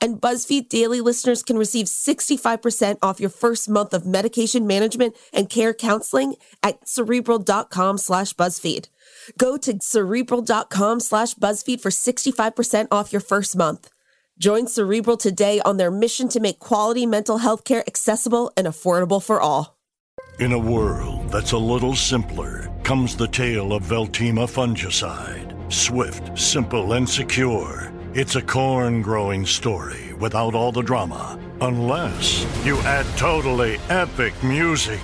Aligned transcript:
And 0.00 0.20
BuzzFeed 0.20 0.68
Daily 0.68 1.00
listeners 1.00 1.42
can 1.42 1.58
receive 1.58 1.86
65% 1.86 2.98
off 3.02 3.20
your 3.20 3.30
first 3.30 3.68
month 3.68 3.92
of 3.92 4.06
medication 4.06 4.66
management 4.66 5.14
and 5.32 5.50
care 5.50 5.74
counseling 5.74 6.36
at 6.62 6.88
cerebral.com 6.88 7.98
slash 7.98 8.32
BuzzFeed. 8.34 8.88
Go 9.36 9.56
to 9.58 9.78
cerebral.com 9.80 11.00
slash 11.00 11.34
BuzzFeed 11.34 11.80
for 11.80 11.90
65% 11.90 12.88
off 12.90 13.12
your 13.12 13.20
first 13.20 13.56
month. 13.56 13.90
Join 14.40 14.68
Cerebral 14.68 15.18
today 15.18 15.60
on 15.66 15.76
their 15.76 15.90
mission 15.90 16.26
to 16.30 16.40
make 16.40 16.58
quality 16.58 17.04
mental 17.04 17.36
health 17.36 17.64
care 17.64 17.84
accessible 17.86 18.50
and 18.56 18.66
affordable 18.66 19.22
for 19.22 19.38
all. 19.38 19.76
In 20.38 20.52
a 20.52 20.58
world 20.58 21.28
that's 21.28 21.52
a 21.52 21.58
little 21.58 21.94
simpler 21.94 22.70
comes 22.82 23.14
the 23.14 23.28
tale 23.28 23.74
of 23.74 23.82
Veltyma 23.82 24.48
fungicide. 24.48 25.54
Swift, 25.70 26.38
simple, 26.38 26.94
and 26.94 27.06
secure. 27.06 27.92
It's 28.12 28.34
a 28.34 28.42
corn 28.42 29.02
growing 29.02 29.46
story 29.46 30.14
without 30.14 30.52
all 30.52 30.72
the 30.72 30.82
drama. 30.82 31.38
Unless 31.60 32.44
you 32.66 32.76
add 32.78 33.06
totally 33.16 33.78
epic 33.88 34.34
music, 34.42 35.00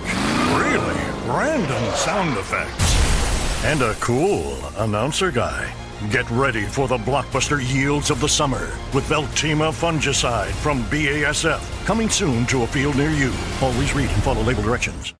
really 0.51 0.99
random 1.23 1.95
sound 1.95 2.37
effects, 2.37 3.63
and 3.63 3.81
a 3.81 3.93
cool 4.01 4.57
announcer 4.75 5.31
guy. 5.31 5.73
Get 6.11 6.29
ready 6.29 6.63
for 6.63 6.89
the 6.89 6.97
blockbuster 6.97 7.65
yields 7.73 8.11
of 8.11 8.19
the 8.19 8.27
summer 8.27 8.77
with 8.93 9.05
Veltyma 9.05 9.71
fungicide 9.71 10.51
from 10.51 10.83
BASF. 10.87 11.85
Coming 11.85 12.09
soon 12.09 12.45
to 12.47 12.63
a 12.63 12.67
field 12.67 12.97
near 12.97 13.11
you. 13.11 13.31
Always 13.61 13.95
read 13.95 14.09
and 14.09 14.21
follow 14.21 14.41
label 14.41 14.63
directions. 14.63 15.13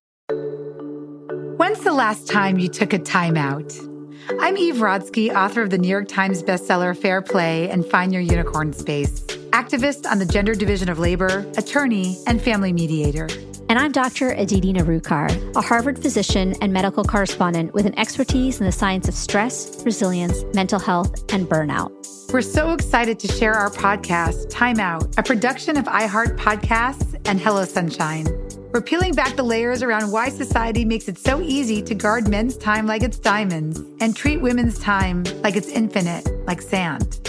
When's 1.56 1.80
the 1.80 1.94
last 1.94 2.28
time 2.28 2.60
you 2.60 2.68
took 2.68 2.92
a 2.92 3.00
timeout? 3.00 3.97
I'm 4.30 4.58
Eve 4.58 4.76
Rodsky, 4.76 5.34
author 5.34 5.62
of 5.62 5.70
the 5.70 5.78
New 5.78 5.88
York 5.88 6.10
Times 6.10 6.44
bestseller 6.44 6.96
Fair 6.96 7.22
Play 7.22 7.70
and 7.70 7.86
Find 7.86 8.12
Your 8.12 8.22
Unicorn 8.22 8.74
Space, 8.74 9.22
activist 9.52 10.06
on 10.06 10.20
the 10.20 10.26
gender 10.26 10.54
division 10.54 10.90
of 10.90 11.00
labor, 11.00 11.50
attorney, 11.58 12.18
and 12.28 12.42
family 12.42 12.74
mediator. 12.74 13.30
And 13.70 13.80
I'm 13.80 13.94
Dr. 13.94 14.32
Aditi 14.32 14.74
Nerurkar, 14.74 15.56
a 15.56 15.62
Harvard 15.62 15.98
physician 16.02 16.56
and 16.62 16.74
medical 16.74 17.06
correspondent 17.06 17.74
with 17.74 17.86
an 17.86 17.98
expertise 17.98 18.60
in 18.60 18.66
the 18.66 18.72
science 18.72 19.08
of 19.08 19.16
stress, 19.16 19.82
resilience, 19.86 20.44
mental 20.54 20.80
health, 20.80 21.24
and 21.32 21.48
burnout. 21.48 21.92
We're 22.34 22.42
so 22.42 22.74
excited 22.74 23.20
to 23.20 23.30
share 23.30 23.54
our 23.54 23.70
podcast, 23.70 24.50
Time 24.50 24.82
Out, 24.82 25.18
a 25.18 25.24
production 25.24 25.78
of 25.78 25.86
iHeart 25.86 26.38
Podcasts 26.38 27.18
and 27.26 27.40
Hello 27.40 27.64
Sunshine. 27.64 28.26
We're 28.74 28.82
peeling 28.82 29.14
back 29.14 29.36
the 29.36 29.44
layers 29.44 29.82
around 29.82 30.12
why 30.12 30.30
society 30.30 30.84
makes 30.84 31.08
it 31.08 31.18
so 31.18 31.42
easy 31.42 31.82
to 31.82 31.96
guard 31.96 32.28
men's 32.28 32.58
time 32.58 32.86
like 32.86 33.02
it's 33.02 33.18
diamonds 33.18 33.82
and 34.02 34.16
treat 34.16 34.38
women's 34.38 34.78
time 34.80 35.24
like 35.42 35.56
it's 35.56 35.70
infinite, 35.70 36.28
like 36.46 36.62
sand. 36.62 37.20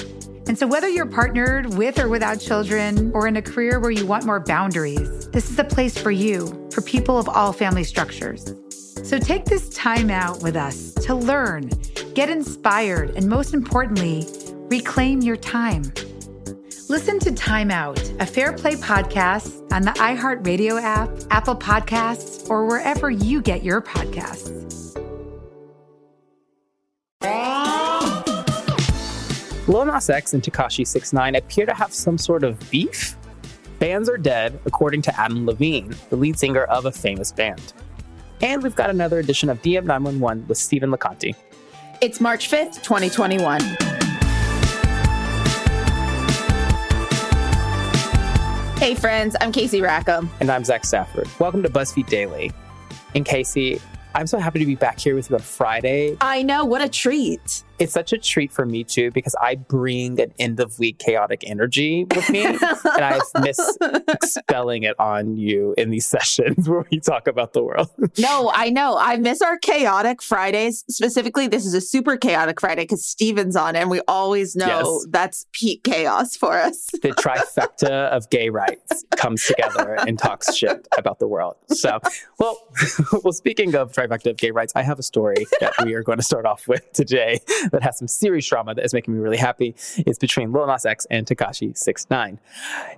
And 0.49 0.59
so, 0.59 0.67
whether 0.67 0.89
you're 0.89 1.07
partnered 1.07 1.75
with 1.75 1.99
or 1.99 2.09
without 2.09 2.41
children, 2.41 3.13
or 3.15 3.29
in 3.29 3.37
a 3.37 3.43
career 3.43 3.79
where 3.79 3.91
you 3.91 4.05
want 4.07 4.25
more 4.25 4.41
boundaries, 4.41 5.29
this 5.29 5.51
is 5.51 5.59
a 5.59 5.65
place 5.65 5.97
for 5.97 6.11
you, 6.11 6.69
for 6.73 6.81
people 6.81 7.19
of 7.19 7.29
all 7.29 7.53
family 7.53 7.85
structures. 7.85 8.55
So, 8.71 9.19
take 9.19 9.45
this 9.45 9.69
time 9.69 10.11
out 10.11 10.43
with 10.43 10.57
us 10.57 10.95
to 10.95 11.15
learn, 11.15 11.71
get 12.15 12.31
inspired, 12.31 13.11
and 13.11 13.29
most 13.29 13.55
importantly, 13.55 14.27
reclaim 14.71 15.21
your 15.21 15.37
time. 15.37 15.85
Listen 16.89 17.19
to 17.19 17.33
Time 17.33 17.71
Out, 17.71 18.01
a 18.19 18.25
Fair 18.25 18.55
Play 18.55 18.73
podcast 18.73 19.71
on 19.71 19.83
the 19.83 19.91
iHeartRadio 19.91 20.81
app, 20.81 21.11
Apple 21.31 21.55
Podcasts, 21.55 22.49
or 22.49 22.65
wherever 22.65 23.11
you 23.11 23.43
get 23.43 23.63
your 23.63 23.83
podcasts. 23.83 24.55
Lil 29.69 29.85
Nas 29.85 30.09
X 30.09 30.33
and 30.33 30.43
Tekashi 30.43 30.87
69 30.87 31.35
appear 31.35 31.67
to 31.67 31.75
have 31.75 31.93
some 31.93 32.17
sort 32.17 32.43
of 32.43 32.59
beef. 32.71 33.19
Bands 33.79 34.09
are 34.09 34.17
dead, 34.17 34.59
according 34.65 35.03
to 35.03 35.21
Adam 35.21 35.45
Levine, 35.45 35.95
the 36.09 36.17
lead 36.17 36.39
singer 36.39 36.65
of 36.65 36.87
a 36.87 36.93
famous 36.93 37.33
band. 37.33 37.75
And 38.41 38.63
we've 38.63 38.75
got 38.75 38.89
another 38.89 39.19
edition 39.19 39.51
of 39.51 39.61
DM 39.61 39.85
911 39.85 40.49
with 40.49 40.57
Stephen 40.57 40.91
LaConte. 40.91 41.35
It's 42.01 42.19
March 42.19 42.51
5th, 42.51 42.83
2021. 42.83 43.88
Hey, 48.79 48.95
friends, 48.95 49.35
I'm 49.41 49.51
Casey 49.51 49.83
Rackham. 49.83 50.31
And 50.39 50.53
I'm 50.53 50.65
Zach 50.65 50.85
Stafford. 50.85 51.29
Welcome 51.41 51.65
to 51.65 51.69
BuzzFeed 51.69 52.07
Daily. 52.07 52.53
And 53.17 53.25
Casey, 53.25 53.81
I'm 54.15 54.29
so 54.29 54.39
happy 54.39 54.61
to 54.61 54.67
be 54.67 54.77
back 54.77 55.01
here 55.01 55.17
with 55.17 55.29
you 55.29 55.35
on 55.35 55.43
Friday. 55.43 56.17
I 56.21 56.45
know, 56.45 56.65
what 56.65 56.81
a 56.81 56.89
treat 56.89 57.65
it's 57.79 57.93
such 57.93 58.13
a 58.13 58.19
treat 58.19 58.53
for 58.53 58.67
me 58.67 58.85
too 58.85 59.11
because 59.13 59.35
I 59.41 59.55
bring 59.57 60.21
an 60.21 60.33
end 60.39 60.61
of 60.61 60.79
week 60.79 60.99
chaotic 60.99 61.45
energy 61.47 62.05
with 62.05 62.29
me, 62.31 62.45
and 62.45 62.59
I 62.63 63.21
miss 63.41 63.79
expelling 64.09 64.83
it 64.83 64.99
on 64.99 65.37
you 65.37 65.75
in 65.79 65.91
these 65.91 66.07
sessions 66.19 66.69
where 66.69 66.85
we 66.91 67.01
talk 67.01 67.29
about 67.29 67.53
the 67.53 67.63
world. 67.63 67.91
no, 68.19 68.51
I 68.55 68.71
know. 68.71 68.97
I 68.99 69.17
miss 69.17 69.43
our 69.43 69.59
chaotic 69.59 70.23
Fridays. 70.23 70.85
Specifically, 70.91 71.47
this 71.47 71.65
is 71.65 71.75
a 71.75 71.81
super 71.81 72.17
chaotic 72.17 72.61
Friday 72.61 72.83
because 72.83 73.05
Steven's 73.05 73.57
on, 73.57 73.77
and 73.77 73.91
we 73.91 74.01
always 74.09 74.57
know 74.57 75.01
yes. 75.01 75.07
that's 75.11 75.47
peak 75.53 75.85
chaos 75.85 76.37
for 76.37 76.59
us. 76.59 76.87
the 77.03 77.11
trifecta 77.11 78.09
of 78.09 78.29
gay 78.31 78.49
rights 78.49 79.05
comes 79.17 79.45
together 79.45 79.95
and 80.07 80.19
talks 80.19 80.55
shit 80.55 80.89
about 80.97 81.19
the 81.19 81.29
world. 81.29 81.57
So, 81.69 82.01
well, 82.39 82.59
well, 83.23 83.33
speaking 83.33 83.75
of 83.75 83.93
trifecta 83.93 84.31
of 84.31 84.37
gay 84.37 84.51
rights, 84.51 84.73
I 84.75 84.83
have 84.83 84.99
a 84.99 85.03
story 85.03 85.47
that 85.61 85.75
we 85.85 85.95
are 85.95 86.03
going 86.03 86.19
to 86.19 86.25
start 86.25 86.47
off 86.47 86.67
with 86.67 86.91
today 86.93 87.41
that 87.73 87.83
has 87.83 87.99
some 87.99 88.09
serious 88.09 88.49
drama 88.49 88.75
that 88.75 88.85
is 88.85 88.95
making 88.95 89.15
me 89.15 89.21
really 89.21 89.37
happy. 89.37 89.75
It's 89.99 90.19
between 90.19 90.53
Lil 90.53 90.67
Nas 90.67 90.87
X 90.87 91.07
and 91.11 91.27
Tekashi 91.27 91.77
69. 91.77 92.41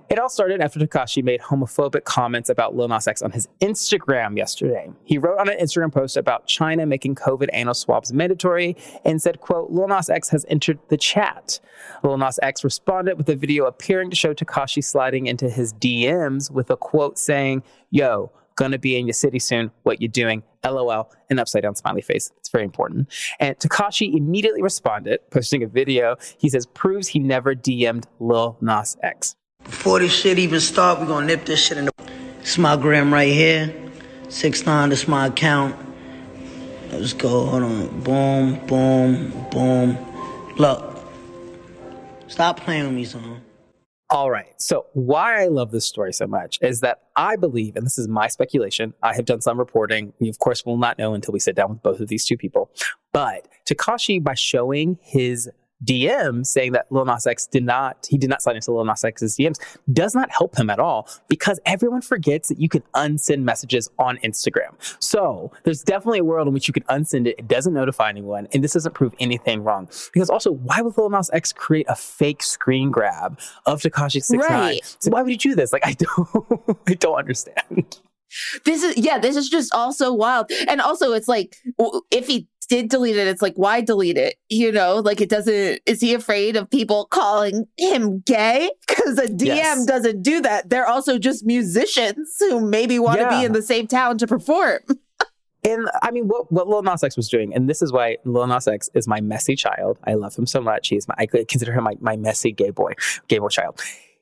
It 0.09 0.19
all 0.19 0.29
started 0.29 0.61
after 0.61 0.79
Tekashi 0.79 1.23
made 1.23 1.41
homophobic 1.41 2.03
comments 2.03 2.49
about 2.49 2.75
Lil 2.75 2.87
Nas 2.87 3.07
X 3.07 3.21
on 3.21 3.31
his 3.31 3.47
Instagram 3.61 4.37
yesterday. 4.37 4.89
He 5.03 5.17
wrote 5.17 5.39
on 5.39 5.49
an 5.49 5.57
Instagram 5.57 5.91
post 5.91 6.17
about 6.17 6.47
China 6.47 6.85
making 6.85 7.15
COVID 7.15 7.49
anal 7.53 7.73
swabs 7.73 8.11
mandatory 8.13 8.75
and 9.05 9.21
said, 9.21 9.39
quote, 9.39 9.71
Lil 9.71 9.87
Nas 9.87 10.09
X 10.09 10.29
has 10.29 10.45
entered 10.49 10.79
the 10.89 10.97
chat. 10.97 11.59
Lil 12.03 12.17
Nas 12.17 12.39
X 12.41 12.63
responded 12.63 13.17
with 13.17 13.29
a 13.29 13.35
video 13.35 13.65
appearing 13.65 14.09
to 14.09 14.15
show 14.15 14.33
Tekashi 14.33 14.83
sliding 14.83 15.27
into 15.27 15.49
his 15.49 15.73
DMs 15.73 16.51
with 16.51 16.69
a 16.69 16.77
quote 16.77 17.17
saying, 17.17 17.63
yo, 17.89 18.31
gonna 18.61 18.77
be 18.77 18.95
in 18.95 19.07
your 19.07 19.13
city 19.13 19.39
soon. 19.39 19.71
What 19.83 20.01
you 20.01 20.07
doing? 20.07 20.43
LOL, 20.63 21.11
an 21.31 21.39
upside 21.39 21.63
down 21.63 21.75
smiley 21.75 22.01
face. 22.01 22.31
It's 22.37 22.49
very 22.49 22.63
important. 22.63 23.07
And 23.39 23.57
Tekashi 23.57 24.15
immediately 24.15 24.61
responded, 24.61 25.19
posting 25.31 25.63
a 25.63 25.67
video. 25.67 26.15
He 26.37 26.47
says, 26.47 26.67
proves 26.67 27.07
he 27.07 27.17
never 27.17 27.55
DM'd 27.55 28.05
Lil 28.19 28.57
Nas 28.61 28.97
X. 29.01 29.35
Before 29.63 29.99
this 29.99 30.13
shit 30.13 30.37
even 30.37 30.59
start, 30.59 30.99
we 30.99 31.07
gonna 31.07 31.25
nip 31.25 31.45
this 31.45 31.65
shit 31.65 31.79
in 31.79 31.85
the. 31.85 31.91
It's 32.39 32.57
my 32.57 32.75
gram 32.75 33.11
right 33.11 33.33
here. 33.33 33.73
Six 34.29 34.65
nine. 34.65 34.89
This 34.89 35.07
my 35.07 35.27
account. 35.27 35.75
Let's 36.91 37.13
go. 37.13 37.45
Hold 37.45 37.63
on. 37.63 38.01
Boom, 38.01 38.65
boom, 38.67 39.47
boom. 39.51 39.97
Look. 40.57 40.99
Stop 42.27 42.59
playing 42.59 42.85
with 42.85 42.93
me, 42.93 43.05
son. 43.05 43.41
All 44.11 44.29
right. 44.29 44.61
So, 44.61 44.87
why 44.91 45.41
I 45.41 45.47
love 45.47 45.71
this 45.71 45.85
story 45.85 46.11
so 46.11 46.27
much 46.27 46.59
is 46.61 46.81
that 46.81 47.03
I 47.15 47.37
believe, 47.37 47.77
and 47.77 47.85
this 47.85 47.97
is 47.97 48.09
my 48.09 48.27
speculation, 48.27 48.93
I 49.01 49.15
have 49.15 49.23
done 49.23 49.39
some 49.39 49.57
reporting. 49.57 50.11
We, 50.19 50.27
of 50.27 50.37
course, 50.37 50.65
will 50.65 50.77
not 50.77 50.97
know 50.97 51.13
until 51.13 51.31
we 51.31 51.39
sit 51.39 51.55
down 51.55 51.69
with 51.69 51.81
both 51.81 52.01
of 52.01 52.09
these 52.09 52.25
two 52.25 52.35
people. 52.35 52.69
But 53.13 53.47
Tekashi, 53.65 54.21
by 54.21 54.33
showing 54.33 54.99
his 55.01 55.49
DM 55.83 56.45
saying 56.45 56.73
that 56.73 56.85
Lil 56.91 57.05
Nas 57.05 57.25
X 57.27 57.47
did 57.47 57.63
not, 57.63 58.07
he 58.09 58.17
did 58.17 58.29
not 58.29 58.41
sign 58.41 58.55
into 58.55 58.71
Lil 58.71 58.85
Nas 58.85 59.03
X's 59.03 59.35
DMs 59.37 59.57
does 59.91 60.15
not 60.15 60.29
help 60.31 60.57
him 60.57 60.69
at 60.69 60.79
all 60.79 61.07
because 61.27 61.59
everyone 61.65 62.01
forgets 62.01 62.49
that 62.49 62.59
you 62.59 62.69
can 62.69 62.83
unsend 62.95 63.43
messages 63.43 63.89
on 63.99 64.17
Instagram. 64.17 64.73
So 64.99 65.51
there's 65.63 65.83
definitely 65.83 66.19
a 66.19 66.23
world 66.23 66.47
in 66.47 66.53
which 66.53 66.67
you 66.67 66.73
can 66.73 66.83
unsend 66.83 67.27
it. 67.27 67.35
It 67.39 67.47
doesn't 67.47 67.73
notify 67.73 68.09
anyone. 68.09 68.47
And 68.53 68.63
this 68.63 68.73
doesn't 68.73 68.93
prove 68.93 69.13
anything 69.19 69.63
wrong. 69.63 69.89
Because 70.13 70.29
also, 70.29 70.51
why 70.51 70.81
would 70.81 70.97
Lil 70.97 71.09
Nas 71.09 71.29
X 71.33 71.53
create 71.53 71.85
a 71.89 71.95
fake 71.95 72.43
screen 72.43 72.91
grab 72.91 73.39
of 73.65 73.81
Tekashi 73.81 74.23
69? 74.23 74.49
Right. 74.49 74.97
So 74.99 75.11
why 75.11 75.21
would 75.21 75.31
he 75.31 75.37
do 75.37 75.55
this? 75.55 75.73
Like, 75.73 75.85
I 75.85 75.93
don't, 75.93 76.79
I 76.87 76.93
don't 76.93 77.17
understand. 77.17 77.99
This 78.65 78.83
is 78.83 78.97
yeah, 78.97 79.17
this 79.17 79.35
is 79.35 79.49
just 79.49 79.73
also 79.73 80.13
wild. 80.13 80.49
And 80.67 80.79
also 80.79 81.11
it's 81.11 81.27
like 81.27 81.55
if 82.11 82.27
he 82.27 82.47
did 82.71 82.87
delete 82.87 83.17
it, 83.17 83.27
it's 83.27 83.41
like, 83.41 83.55
why 83.55 83.81
delete 83.81 84.17
it? 84.17 84.35
You 84.47 84.71
know, 84.71 84.99
like 84.99 85.19
it 85.19 85.27
doesn't, 85.27 85.81
is 85.85 85.99
he 85.99 86.13
afraid 86.13 86.55
of 86.55 86.69
people 86.69 87.05
calling 87.05 87.65
him 87.77 88.21
gay? 88.25 88.71
Because 88.87 89.17
a 89.17 89.27
DM 89.27 89.45
yes. 89.47 89.85
doesn't 89.85 90.21
do 90.21 90.41
that. 90.41 90.69
They're 90.69 90.85
also 90.85 91.17
just 91.17 91.45
musicians 91.45 92.35
who 92.39 92.59
maybe 92.61 92.99
want 92.99 93.17
to 93.17 93.23
yeah. 93.23 93.39
be 93.39 93.45
in 93.45 93.53
the 93.53 93.61
same 93.61 93.87
town 93.87 94.17
to 94.19 94.27
perform. 94.27 94.79
And 95.63 95.87
I 96.01 96.09
mean, 96.09 96.27
what, 96.27 96.51
what 96.51 96.67
Lil 96.67 96.81
Nas 96.81 97.03
X 97.03 97.15
was 97.15 97.29
doing, 97.29 97.53
and 97.53 97.69
this 97.69 97.83
is 97.83 97.93
why 97.93 98.17
Lil 98.25 98.47
Nas 98.47 98.67
X 98.67 98.89
is 98.95 99.07
my 99.07 99.21
messy 99.21 99.55
child. 99.55 99.99
I 100.07 100.15
love 100.15 100.35
him 100.35 100.47
so 100.47 100.59
much. 100.59 100.87
He's 100.87 101.07
my, 101.07 101.13
I 101.19 101.27
consider 101.27 101.71
him 101.71 101.83
my, 101.83 101.93
my 101.99 102.15
messy 102.15 102.51
gay 102.51 102.71
boy, 102.71 102.93
gay 103.27 103.37
boy 103.37 103.49
child. 103.49 103.79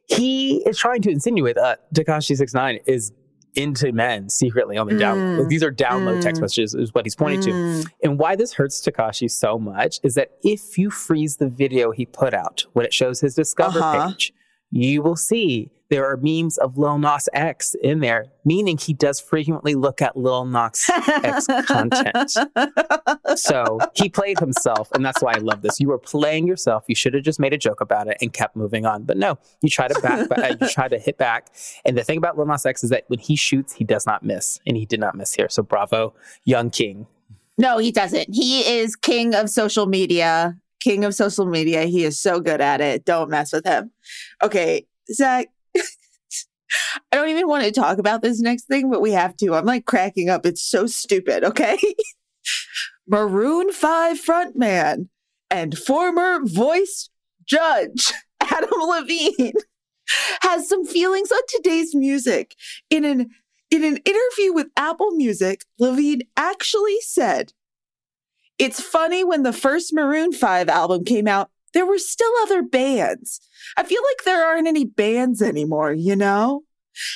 He 0.07 0.57
is 0.65 0.77
trying 0.77 1.01
to 1.03 1.09
insinuate 1.09 1.55
that 1.55 1.93
Tekashi 1.93 2.35
Six 2.35 2.53
Nine 2.53 2.79
is 2.85 3.13
into 3.59 3.91
men 3.91 4.29
secretly 4.29 4.77
on 4.77 4.87
the 4.87 4.93
Mm. 4.93 4.99
down. 4.99 5.47
These 5.47 5.63
are 5.63 5.71
download 5.71 6.17
Mm. 6.19 6.21
text 6.21 6.41
messages, 6.41 6.73
is 6.73 6.93
what 6.93 7.05
he's 7.05 7.15
pointing 7.15 7.41
to. 7.41 7.51
Mm. 7.51 7.85
And 8.03 8.19
why 8.19 8.35
this 8.35 8.53
hurts 8.53 8.81
Tekashi 8.81 9.29
so 9.29 9.59
much 9.59 9.99
is 10.03 10.15
that 10.15 10.31
if 10.43 10.77
you 10.77 10.89
freeze 10.89 11.37
the 11.37 11.49
video 11.49 11.91
he 11.91 12.05
put 12.05 12.33
out 12.33 12.65
when 12.73 12.85
it 12.85 12.93
shows 12.93 13.19
his 13.21 13.35
Discover 13.35 13.79
Uh-huh. 13.79 14.07
page, 14.09 14.33
you 14.71 15.01
will 15.01 15.15
see 15.15 15.71
there 15.89 16.05
are 16.05 16.17
memes 16.17 16.57
of 16.57 16.77
Lil 16.77 16.99
Nas 16.99 17.27
X 17.33 17.75
in 17.81 17.99
there, 17.99 18.27
meaning 18.45 18.77
he 18.77 18.93
does 18.93 19.19
frequently 19.19 19.75
look 19.75 20.01
at 20.01 20.15
Lil 20.15 20.45
Nas 20.45 20.89
X 20.89 21.47
content. 21.65 22.33
So 23.35 23.79
he 23.95 24.09
played 24.09 24.39
himself, 24.39 24.91
and 24.91 25.05
that's 25.05 25.21
why 25.21 25.33
I 25.33 25.37
love 25.37 25.61
this. 25.61 25.79
You 25.79 25.89
were 25.89 25.97
playing 25.97 26.47
yourself. 26.47 26.83
You 26.87 26.95
should 26.95 27.13
have 27.13 27.23
just 27.23 27.39
made 27.39 27.53
a 27.53 27.57
joke 27.57 27.79
about 27.79 28.07
it 28.07 28.17
and 28.21 28.33
kept 28.33 28.55
moving 28.55 28.85
on. 28.85 29.03
But 29.03 29.17
no, 29.17 29.37
you 29.61 29.69
try 29.69 29.87
to 29.87 29.99
back, 30.01 30.27
back 30.29 30.39
uh, 30.39 30.55
you 30.59 30.67
try 30.67 30.87
to 30.87 30.97
hit 30.97 31.17
back. 31.17 31.47
And 31.85 31.97
the 31.97 32.03
thing 32.03 32.17
about 32.17 32.37
Lil 32.37 32.47
Nas 32.47 32.65
X 32.65 32.83
is 32.83 32.89
that 32.89 33.05
when 33.07 33.19
he 33.19 33.35
shoots, 33.35 33.73
he 33.73 33.83
does 33.83 34.05
not 34.05 34.23
miss, 34.23 34.59
and 34.65 34.75
he 34.75 34.85
did 34.85 34.99
not 34.99 35.15
miss 35.15 35.33
here. 35.33 35.47
So 35.49 35.63
bravo, 35.63 36.13
young 36.43 36.69
king. 36.69 37.07
No, 37.57 37.77
he 37.77 37.91
doesn't. 37.91 38.33
He 38.33 38.61
is 38.61 38.95
king 38.95 39.35
of 39.35 39.49
social 39.49 39.85
media. 39.85 40.57
King 40.79 41.03
of 41.03 41.13
social 41.13 41.45
media. 41.45 41.83
He 41.83 42.03
is 42.03 42.19
so 42.19 42.39
good 42.39 42.61
at 42.61 42.81
it. 42.81 43.05
Don't 43.05 43.29
mess 43.29 43.51
with 43.51 43.65
him. 43.65 43.91
Okay, 44.41 44.85
Zach. 45.11 45.47
I 47.11 47.15
don't 47.15 47.29
even 47.29 47.47
want 47.47 47.63
to 47.63 47.71
talk 47.71 47.97
about 47.97 48.21
this 48.21 48.39
next 48.39 48.65
thing, 48.65 48.89
but 48.89 49.01
we 49.01 49.11
have 49.11 49.35
to. 49.37 49.55
I'm 49.55 49.65
like 49.65 49.85
cracking 49.85 50.29
up. 50.29 50.45
It's 50.45 50.63
so 50.63 50.85
stupid. 50.87 51.43
Okay. 51.43 51.77
Maroon 53.07 53.71
5 53.71 54.23
frontman 54.23 55.07
and 55.49 55.77
former 55.77 56.39
voice 56.43 57.09
judge 57.45 58.13
Adam 58.41 58.69
Levine 58.71 59.53
has 60.41 60.67
some 60.67 60.85
feelings 60.85 61.31
on 61.31 61.41
today's 61.47 61.95
music. 61.95 62.55
In 62.89 63.05
an 63.05 63.29
in 63.71 63.83
an 63.83 63.97
interview 63.97 64.51
with 64.53 64.67
Apple 64.75 65.11
Music, 65.11 65.63
Levine 65.77 66.21
actually 66.35 66.97
said, 67.01 67.53
It's 68.57 68.81
funny 68.81 69.23
when 69.23 69.43
the 69.43 69.53
first 69.53 69.93
Maroon 69.93 70.31
5 70.31 70.69
album 70.69 71.05
came 71.05 71.27
out, 71.27 71.51
there 71.73 71.85
were 71.85 71.97
still 71.97 72.31
other 72.41 72.61
bands. 72.61 73.41
I 73.77 73.83
feel 73.83 74.01
like 74.09 74.25
there 74.25 74.45
aren't 74.45 74.67
any 74.67 74.85
bands 74.85 75.41
anymore, 75.41 75.93
you 75.93 76.15
know? 76.15 76.63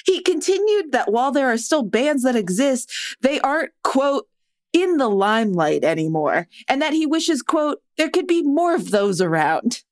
He 0.05 0.21
continued 0.21 0.91
that 0.91 1.11
while 1.11 1.31
there 1.31 1.51
are 1.51 1.57
still 1.57 1.83
bands 1.83 2.23
that 2.23 2.35
exist, 2.35 2.91
they 3.21 3.39
aren't, 3.41 3.71
quote, 3.83 4.27
in 4.71 4.97
the 4.97 5.09
limelight 5.09 5.83
anymore, 5.83 6.47
and 6.67 6.81
that 6.81 6.93
he 6.93 7.05
wishes, 7.05 7.41
quote, 7.41 7.79
there 7.97 8.09
could 8.09 8.27
be 8.27 8.41
more 8.41 8.73
of 8.73 8.91
those 8.91 9.21
around. 9.21 9.83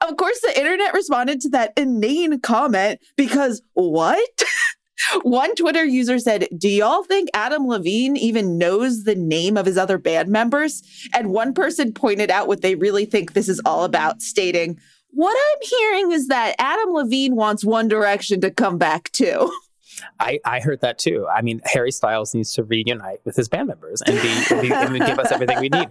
Of 0.00 0.16
course, 0.16 0.40
the 0.40 0.56
internet 0.56 0.94
responded 0.94 1.40
to 1.40 1.48
that 1.50 1.72
inane 1.76 2.40
comment 2.40 3.00
because 3.16 3.62
what? 3.74 4.44
One 5.22 5.54
Twitter 5.54 5.84
user 5.84 6.18
said, 6.18 6.48
Do 6.56 6.68
y'all 6.68 7.02
think 7.02 7.28
Adam 7.34 7.66
Levine 7.66 8.16
even 8.16 8.58
knows 8.58 9.04
the 9.04 9.14
name 9.14 9.56
of 9.56 9.66
his 9.66 9.78
other 9.78 9.98
band 9.98 10.28
members? 10.28 10.82
And 11.14 11.30
one 11.30 11.54
person 11.54 11.92
pointed 11.92 12.30
out 12.30 12.48
what 12.48 12.62
they 12.62 12.74
really 12.74 13.04
think 13.04 13.32
this 13.32 13.48
is 13.48 13.60
all 13.64 13.84
about, 13.84 14.22
stating, 14.22 14.78
What 15.10 15.36
I'm 15.36 15.68
hearing 15.68 16.12
is 16.12 16.28
that 16.28 16.54
Adam 16.58 16.92
Levine 16.92 17.36
wants 17.36 17.64
One 17.64 17.88
Direction 17.88 18.40
to 18.42 18.50
come 18.50 18.78
back 18.78 19.10
too. 19.12 19.50
I, 20.20 20.38
I 20.44 20.60
heard 20.60 20.80
that 20.80 20.98
too. 20.98 21.26
I 21.28 21.42
mean, 21.42 21.60
Harry 21.64 21.90
Styles 21.90 22.34
needs 22.34 22.52
to 22.54 22.64
reunite 22.64 23.20
with 23.24 23.36
his 23.36 23.48
band 23.48 23.68
members 23.68 24.02
and 24.02 24.16
be, 24.16 24.68
be 24.68 24.72
and 24.72 25.06
give 25.06 25.18
us 25.18 25.32
everything 25.32 25.60
we 25.60 25.68
need. 25.68 25.88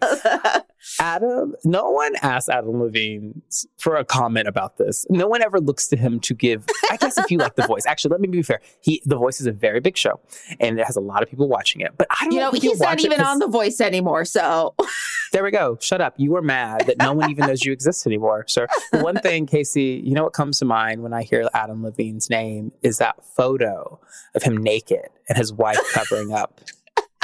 Adam, 1.00 1.56
no 1.64 1.90
one 1.90 2.16
asked 2.22 2.50
Adam 2.50 2.82
Levine 2.82 3.42
for 3.78 3.96
a 3.96 4.06
comment 4.06 4.48
about 4.48 4.78
this. 4.78 5.06
No 5.10 5.28
one 5.28 5.42
ever 5.42 5.60
looks 5.60 5.88
to 5.88 5.98
him 5.98 6.20
to 6.22 6.34
give. 6.34 6.66
I 6.90 6.98
guess 6.98 7.18
if 7.18 7.30
you 7.32 7.38
like 7.38 7.56
The 7.56 7.68
Voice, 7.68 7.86
actually, 7.86 8.12
let 8.12 8.22
me 8.22 8.28
be 8.28 8.42
fair. 8.42 8.62
He, 8.82 9.02
The 9.06 9.18
Voice 9.18 9.42
is 9.42 9.48
a 9.48 9.52
very 9.52 9.80
big 9.80 9.98
show, 9.98 10.20
and 10.60 10.80
it 10.80 10.86
has 10.86 10.96
a 10.96 11.02
lot 11.02 11.24
of 11.24 11.30
people 11.30 11.48
watching 11.48 11.82
it. 11.82 11.94
But 11.98 12.08
I 12.10 12.26
don't 12.26 12.32
you 12.34 12.40
know, 12.40 12.52
think 12.52 12.64
he's 12.64 12.80
not 12.80 13.04
even 13.04 13.22
on 13.22 13.40
The 13.40 13.48
Voice 13.48 13.82
anymore. 13.82 14.26
So, 14.26 14.76
There 15.34 15.44
we 15.44 15.52
go. 15.52 15.78
Shut 15.82 16.02
up. 16.02 16.14
You 16.18 16.32
were 16.32 16.42
mad 16.42 16.86
that 16.88 16.98
no 16.98 17.14
one 17.14 17.30
even 17.32 17.48
knows 17.48 17.64
you 17.66 17.72
exist 17.74 18.06
anymore, 18.08 18.46
sir. 18.48 18.68
One 18.94 19.16
thing, 19.18 19.46
Casey, 19.46 20.02
you 20.04 20.14
know 20.14 20.24
what 20.24 20.34
comes 20.34 20.60
to 20.60 20.66
mind 20.66 21.04
when 21.04 21.14
I 21.14 21.24
hear 21.24 21.48
Adam 21.54 21.84
Levine's 21.84 22.30
name 22.30 22.72
is 22.82 22.98
that 23.00 23.24
photo 23.36 24.00
of 24.36 24.44
him 24.44 24.58
naked 24.58 25.10
and 25.30 25.38
his 25.38 25.52
wife 25.54 25.78
covering 25.94 26.34
up. 26.34 26.62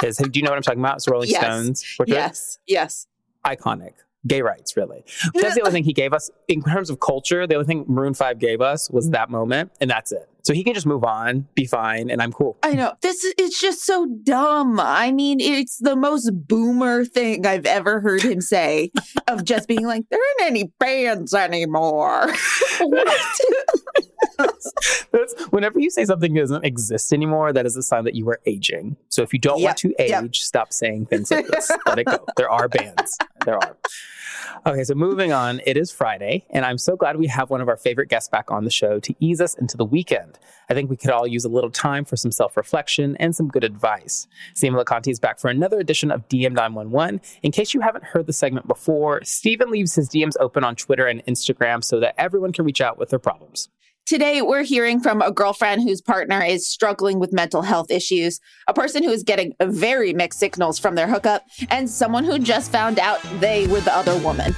His, 0.02 0.16
do 0.18 0.28
you 0.34 0.42
know 0.42 0.50
what 0.50 0.56
I'm 0.56 0.62
talking 0.62 0.80
about? 0.80 0.96
It's 0.96 1.08
Rolling 1.08 1.28
Yes. 1.30 1.40
Stones. 1.40 1.94
portrait. 1.96 2.14
yes, 2.14 2.58
yes. 2.66 3.06
iconic. 3.44 3.92
Gay 4.26 4.40
rights, 4.42 4.74
really. 4.76 5.04
That's 5.34 5.54
the 5.54 5.60
only 5.60 5.72
thing 5.72 5.84
he 5.84 5.92
gave 5.92 6.12
us 6.14 6.30
in 6.48 6.62
terms 6.62 6.88
of 6.88 6.98
culture. 6.98 7.46
The 7.46 7.56
only 7.56 7.66
thing 7.66 7.84
Maroon 7.88 8.14
Five 8.14 8.38
gave 8.38 8.62
us 8.62 8.88
was 8.90 9.10
that 9.10 9.28
moment, 9.28 9.72
and 9.82 9.90
that's 9.90 10.12
it. 10.12 10.28
So 10.44 10.52
he 10.52 10.62
can 10.62 10.74
just 10.74 10.86
move 10.86 11.04
on, 11.04 11.48
be 11.54 11.64
fine, 11.64 12.10
and 12.10 12.20
I'm 12.20 12.30
cool. 12.32 12.58
I 12.62 12.74
know. 12.74 12.92
This 13.00 13.24
is 13.24 13.34
it's 13.38 13.58
just 13.58 13.84
so 13.84 14.06
dumb. 14.24 14.78
I 14.78 15.10
mean, 15.10 15.40
it's 15.40 15.78
the 15.78 15.96
most 15.96 16.30
boomer 16.34 17.06
thing 17.06 17.46
I've 17.46 17.64
ever 17.64 18.00
heard 18.00 18.22
him 18.22 18.42
say 18.42 18.92
of 19.26 19.44
just 19.44 19.66
being 19.68 19.86
like, 19.86 20.04
there 20.10 20.20
aren't 20.20 20.50
any 20.50 20.70
bands 20.78 21.32
anymore. 21.32 22.30
what? 22.80 23.40
That's, 25.12 25.44
whenever 25.50 25.78
you 25.80 25.90
say 25.90 26.04
something 26.04 26.34
doesn't 26.34 26.64
exist 26.64 27.12
anymore, 27.12 27.52
that 27.52 27.64
is 27.66 27.76
a 27.76 27.82
sign 27.82 28.04
that 28.04 28.14
you 28.14 28.28
are 28.28 28.40
aging. 28.46 28.96
So 29.08 29.22
if 29.22 29.32
you 29.32 29.38
don't 29.38 29.60
Yep, 29.60 29.66
want 29.66 29.78
to 29.78 29.94
age, 29.98 30.10
yep. 30.10 30.34
stop 30.34 30.72
saying 30.72 31.06
things 31.06 31.30
like 31.30 31.46
this. 31.46 31.70
Let 31.86 31.98
it 32.00 32.04
go. 32.04 32.24
There 32.36 32.50
are 32.50 32.68
bands. 32.68 33.16
There 33.44 33.56
are. 33.56 33.76
Okay, 34.66 34.84
so 34.84 34.94
moving 34.94 35.32
on, 35.32 35.60
it 35.66 35.76
is 35.76 35.90
Friday, 35.90 36.46
and 36.50 36.64
I'm 36.64 36.78
so 36.78 36.96
glad 36.96 37.16
we 37.16 37.26
have 37.26 37.50
one 37.50 37.60
of 37.60 37.68
our 37.68 37.76
favorite 37.76 38.08
guests 38.08 38.28
back 38.28 38.50
on 38.50 38.64
the 38.64 38.70
show 38.70 38.98
to 39.00 39.14
ease 39.18 39.40
us 39.40 39.54
into 39.54 39.76
the 39.76 39.84
weekend. 39.84 40.38
I 40.70 40.74
think 40.74 40.88
we 40.88 40.96
could 40.96 41.10
all 41.10 41.26
use 41.26 41.44
a 41.44 41.48
little 41.48 41.70
time 41.70 42.04
for 42.04 42.16
some 42.16 42.32
self 42.32 42.56
reflection 42.56 43.16
and 43.18 43.34
some 43.34 43.48
good 43.48 43.64
advice. 43.64 44.26
Stephen 44.54 44.78
LaConte 44.78 45.08
is 45.08 45.20
back 45.20 45.38
for 45.38 45.50
another 45.50 45.78
edition 45.80 46.10
of 46.10 46.26
DM911. 46.28 47.20
In 47.42 47.52
case 47.52 47.74
you 47.74 47.80
haven't 47.80 48.04
heard 48.04 48.26
the 48.26 48.32
segment 48.32 48.66
before, 48.66 49.22
Stephen 49.24 49.70
leaves 49.70 49.94
his 49.94 50.08
DMs 50.08 50.34
open 50.40 50.64
on 50.64 50.76
Twitter 50.76 51.06
and 51.06 51.24
Instagram 51.26 51.82
so 51.82 52.00
that 52.00 52.14
everyone 52.16 52.52
can 52.52 52.64
reach 52.64 52.80
out 52.80 52.96
with 52.96 53.10
their 53.10 53.18
problems. 53.18 53.68
Today, 54.06 54.42
we're 54.42 54.64
hearing 54.64 55.00
from 55.00 55.22
a 55.22 55.32
girlfriend 55.32 55.82
whose 55.82 56.02
partner 56.02 56.44
is 56.44 56.68
struggling 56.68 57.18
with 57.18 57.32
mental 57.32 57.62
health 57.62 57.90
issues, 57.90 58.38
a 58.68 58.74
person 58.74 59.02
who 59.02 59.08
is 59.08 59.22
getting 59.22 59.54
very 59.62 60.12
mixed 60.12 60.38
signals 60.38 60.78
from 60.78 60.94
their 60.94 61.06
hookup, 61.06 61.46
and 61.70 61.88
someone 61.88 62.22
who 62.22 62.38
just 62.38 62.70
found 62.70 62.98
out 62.98 63.18
they 63.40 63.66
were 63.66 63.80
the 63.80 63.96
other 63.96 64.18
woman. 64.18 64.54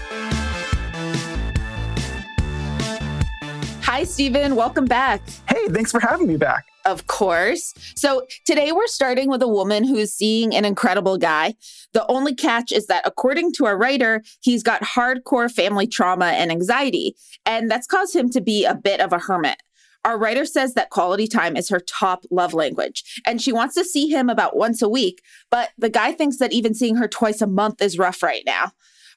Hi, 3.96 4.04
Stephen. 4.04 4.56
Welcome 4.56 4.84
back. 4.84 5.22
Hey, 5.48 5.68
thanks 5.68 5.90
for 5.90 6.00
having 6.00 6.26
me 6.28 6.36
back. 6.36 6.66
Of 6.84 7.06
course. 7.06 7.72
So 7.96 8.26
today 8.44 8.70
we're 8.70 8.88
starting 8.88 9.30
with 9.30 9.40
a 9.40 9.48
woman 9.48 9.84
who's 9.84 10.12
seeing 10.12 10.54
an 10.54 10.66
incredible 10.66 11.16
guy. 11.16 11.54
The 11.94 12.06
only 12.08 12.34
catch 12.34 12.72
is 12.72 12.88
that 12.88 13.06
according 13.06 13.52
to 13.52 13.64
our 13.64 13.78
writer, 13.78 14.22
he's 14.42 14.62
got 14.62 14.82
hardcore 14.82 15.50
family 15.50 15.86
trauma 15.86 16.26
and 16.26 16.50
anxiety, 16.50 17.14
and 17.46 17.70
that's 17.70 17.86
caused 17.86 18.14
him 18.14 18.28
to 18.32 18.42
be 18.42 18.66
a 18.66 18.74
bit 18.74 19.00
of 19.00 19.14
a 19.14 19.18
hermit. 19.18 19.62
Our 20.04 20.18
writer 20.18 20.44
says 20.44 20.74
that 20.74 20.90
quality 20.90 21.26
time 21.26 21.56
is 21.56 21.70
her 21.70 21.80
top 21.80 22.26
love 22.30 22.52
language, 22.52 23.22
and 23.24 23.40
she 23.40 23.50
wants 23.50 23.74
to 23.76 23.84
see 23.84 24.10
him 24.10 24.28
about 24.28 24.58
once 24.58 24.82
a 24.82 24.90
week, 24.90 25.22
but 25.50 25.70
the 25.78 25.88
guy 25.88 26.12
thinks 26.12 26.36
that 26.36 26.52
even 26.52 26.74
seeing 26.74 26.96
her 26.96 27.08
twice 27.08 27.40
a 27.40 27.46
month 27.46 27.80
is 27.80 27.98
rough 27.98 28.22
right 28.22 28.42
now. 28.44 28.72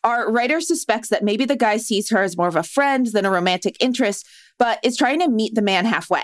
Our 0.06 0.32
writer 0.32 0.62
suspects 0.62 1.10
that 1.10 1.26
maybe 1.26 1.44
the 1.44 1.58
guy 1.58 1.76
sees 1.76 2.10
her 2.10 2.24
as 2.24 2.38
more 2.38 2.48
of 2.48 2.56
a 2.56 2.64
friend 2.64 3.08
than 3.08 3.26
a 3.26 3.32
romantic 3.32 3.76
interest, 3.82 4.26
but 4.60 4.80
is 4.84 4.98
trying 4.98 5.20
to 5.22 5.30
meet 5.30 5.56
the 5.56 5.62
man 5.62 5.86
halfway. 5.86 6.24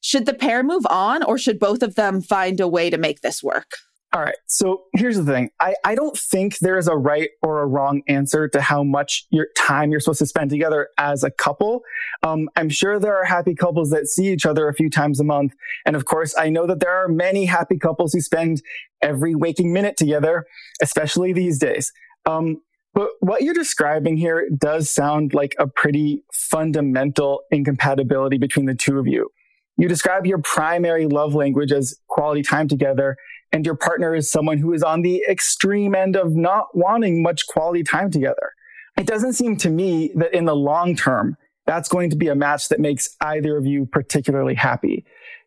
Should 0.00 0.26
the 0.26 0.34
pair 0.34 0.62
move 0.62 0.86
on 0.90 1.22
or 1.22 1.38
should 1.38 1.58
both 1.58 1.82
of 1.82 1.94
them 1.94 2.20
find 2.20 2.60
a 2.60 2.68
way 2.68 2.90
to 2.90 2.98
make 2.98 3.20
this 3.20 3.42
work? 3.42 3.76
All 4.14 4.20
right. 4.20 4.36
So 4.46 4.84
here's 4.92 5.16
the 5.16 5.24
thing. 5.24 5.50
I, 5.58 5.74
I 5.84 5.96
don't 5.96 6.16
think 6.16 6.58
there 6.58 6.78
is 6.78 6.86
a 6.86 6.94
right 6.94 7.30
or 7.42 7.62
a 7.62 7.66
wrong 7.66 8.00
answer 8.06 8.46
to 8.46 8.60
how 8.60 8.84
much 8.84 9.26
your 9.30 9.48
time 9.56 9.90
you're 9.90 9.98
supposed 9.98 10.20
to 10.20 10.26
spend 10.26 10.50
together 10.50 10.88
as 10.98 11.24
a 11.24 11.32
couple. 11.32 11.82
Um, 12.22 12.48
I'm 12.54 12.68
sure 12.68 13.00
there 13.00 13.16
are 13.16 13.24
happy 13.24 13.56
couples 13.56 13.90
that 13.90 14.06
see 14.06 14.28
each 14.28 14.46
other 14.46 14.68
a 14.68 14.74
few 14.74 14.88
times 14.88 15.18
a 15.18 15.24
month. 15.24 15.54
And 15.84 15.96
of 15.96 16.04
course, 16.04 16.32
I 16.38 16.48
know 16.48 16.64
that 16.68 16.78
there 16.78 16.92
are 16.92 17.08
many 17.08 17.44
happy 17.44 17.76
couples 17.76 18.12
who 18.12 18.20
spend 18.20 18.62
every 19.02 19.34
waking 19.34 19.72
minute 19.72 19.96
together, 19.96 20.46
especially 20.80 21.32
these 21.32 21.58
days. 21.58 21.92
Um, 22.24 22.58
but 22.94 23.10
what 23.20 23.42
you're 23.42 23.54
describing 23.54 24.16
here 24.16 24.48
does 24.56 24.90
sound 24.90 25.34
like 25.34 25.54
a 25.58 25.66
pretty 25.66 26.22
fundamental 26.32 27.42
incompatibility 27.50 28.38
between 28.38 28.66
the 28.66 28.74
two 28.74 28.98
of 28.98 29.06
you. 29.06 29.30
You 29.76 29.88
describe 29.88 30.26
your 30.26 30.38
primary 30.38 31.06
love 31.06 31.34
language 31.34 31.72
as 31.72 31.98
quality 32.06 32.42
time 32.42 32.68
together, 32.68 33.16
and 33.52 33.66
your 33.66 33.74
partner 33.74 34.14
is 34.14 34.30
someone 34.30 34.58
who 34.58 34.72
is 34.72 34.84
on 34.84 35.02
the 35.02 35.24
extreme 35.28 35.94
end 35.94 36.14
of 36.14 36.36
not 36.36 36.68
wanting 36.76 37.22
much 37.22 37.46
quality 37.48 37.82
time 37.82 38.10
together. 38.10 38.52
It 38.96 39.06
doesn't 39.06 39.32
seem 39.32 39.56
to 39.58 39.70
me 39.70 40.12
that 40.14 40.32
in 40.32 40.44
the 40.44 40.54
long 40.54 40.94
term, 40.94 41.36
that's 41.66 41.88
going 41.88 42.10
to 42.10 42.16
be 42.16 42.28
a 42.28 42.34
match 42.36 42.68
that 42.68 42.78
makes 42.78 43.16
either 43.20 43.56
of 43.56 43.66
you 43.66 43.86
particularly 43.86 44.54
happy. 44.54 45.04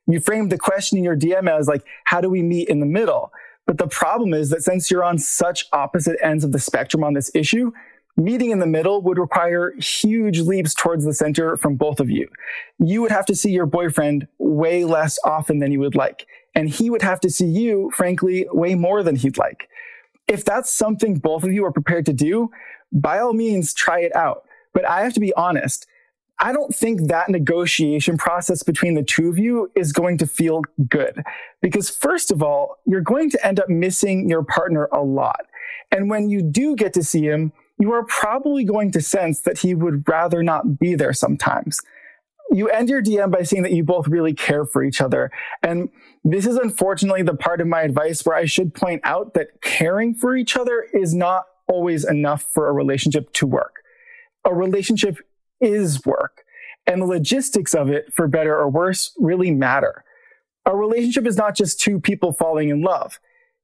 You 0.08 0.20
framed 0.20 0.52
the 0.52 0.58
question 0.58 0.98
in 0.98 1.04
your 1.04 1.16
DM 1.16 1.50
as 1.50 1.68
like, 1.68 1.86
how 2.06 2.20
do 2.20 2.30
we 2.30 2.42
meet 2.42 2.68
in 2.68 2.80
the 2.80 2.86
middle? 2.86 3.32
But 3.68 3.78
the 3.78 3.88
problem 3.88 4.34
is 4.34 4.50
that 4.50 4.64
since 4.64 4.90
you're 4.90 5.04
on 5.04 5.20
such 5.20 5.68
opposite 5.74 6.18
ends 6.24 6.44
of 6.44 6.54
the 6.54 6.60
spectrum 6.60 7.04
on 7.04 7.14
this 7.14 7.30
issue, 7.36 7.72
meeting 8.16 8.50
in 8.50 8.60
the 8.60 8.66
middle 8.66 9.02
would 9.04 9.20
require 9.20 9.74
huge 9.78 10.40
leaps 10.40 10.74
towards 10.74 11.06
the 11.06 11.14
center 11.14 11.56
from 11.58 11.76
both 11.76 12.00
of 12.00 12.10
you. 12.10 12.28
You 12.80 13.02
would 13.02 13.12
have 13.12 13.26
to 13.28 13.36
see 13.36 13.52
your 13.52 13.68
boyfriend 13.68 14.28
way 14.40 14.86
less 14.86 15.20
often 15.24 15.60
than 15.60 15.72
you 15.72 15.80
would 15.82 15.96
like. 15.96 16.26
And 16.56 16.68
he 16.68 16.90
would 16.90 17.04
have 17.04 17.20
to 17.20 17.30
see 17.30 17.46
you, 17.46 17.92
frankly, 17.94 18.48
way 18.52 18.74
more 18.74 19.04
than 19.04 19.16
he'd 19.16 19.38
like. 19.38 19.70
If 20.28 20.44
that's 20.44 20.72
something 20.72 21.20
both 21.20 21.44
of 21.44 21.54
you 21.54 21.64
are 21.66 21.72
prepared 21.72 22.08
to 22.08 22.14
do, 22.14 22.50
by 22.92 23.20
all 23.20 23.34
means, 23.34 23.74
try 23.74 24.00
it 24.00 24.16
out. 24.16 24.44
But 24.74 24.86
I 24.86 25.02
have 25.02 25.14
to 25.14 25.20
be 25.20 25.34
honest. 25.36 25.86
I 26.40 26.52
don't 26.52 26.74
think 26.74 27.08
that 27.08 27.30
negotiation 27.30 28.18
process 28.18 28.62
between 28.62 28.94
the 28.94 29.04
two 29.04 29.30
of 29.30 29.40
you 29.40 29.72
is 29.76 29.92
going 29.92 30.20
to 30.20 30.28
feel 30.28 30.62
good. 30.88 31.24
Because 31.62 31.90
first 31.90 32.32
of 32.32 32.44
all, 32.44 32.78
you're 32.86 33.02
going 33.02 33.32
to 33.32 33.46
end 33.46 33.60
up 33.60 33.70
missing 33.70 34.30
your 34.30 34.44
partner 34.44 34.88
a 34.94 35.02
lot. 35.02 35.46
And 35.92 36.10
when 36.10 36.30
you 36.30 36.42
do 36.44 36.76
get 36.76 36.94
to 36.94 37.04
see 37.04 37.24
him, 37.24 37.54
you 37.80 37.92
are 37.92 38.04
probably 38.06 38.64
going 38.64 38.92
to 38.92 39.02
sense 39.02 39.42
that 39.42 39.60
he 39.60 39.74
would 39.74 40.08
rather 40.08 40.44
not 40.44 40.80
be 40.80 40.96
there 40.96 41.14
sometimes. 41.14 41.80
You 42.52 42.70
end 42.70 42.90
your 42.90 43.02
DM 43.02 43.32
by 43.32 43.44
saying 43.44 43.64
that 43.64 43.74
you 43.74 43.84
both 43.84 44.08
really 44.08 44.34
care 44.34 44.66
for 44.66 44.84
each 44.84 45.02
other. 45.02 45.32
And 45.64 45.90
this 46.24 46.46
is 46.46 46.56
unfortunately 46.56 47.24
the 47.24 47.36
part 47.36 47.62
of 47.62 47.68
my 47.68 47.82
advice 47.82 48.26
where 48.26 48.36
I 48.36 48.46
should 48.46 48.74
point 48.74 49.02
out 49.04 49.34
that 49.34 49.62
caring 49.62 50.14
for 50.14 50.36
each 50.36 50.56
other 50.56 50.88
is 50.94 51.14
not 51.14 51.46
always 51.68 52.06
enough 52.06 52.46
for 52.54 52.70
a 52.70 52.74
relationship 52.74 53.34
to 53.34 53.48
work. 53.48 53.76
A 54.46 54.54
relationship 54.54 55.18
is 55.62 56.06
work, 56.06 56.44
and 56.86 57.02
the 57.02 57.06
logistics 57.06 57.74
of 57.74 57.90
it, 57.90 58.14
for 58.14 58.28
better 58.28 58.58
or 58.58 58.70
worse, 58.70 59.14
really 59.18 59.52
matter. 59.52 60.04
A 60.66 60.76
relationship 60.76 61.26
is 61.26 61.38
not 61.38 61.56
just 61.56 61.80
two 61.80 62.00
people 62.00 62.34
falling 62.34 62.70
in 62.70 62.82
love. 62.82 63.20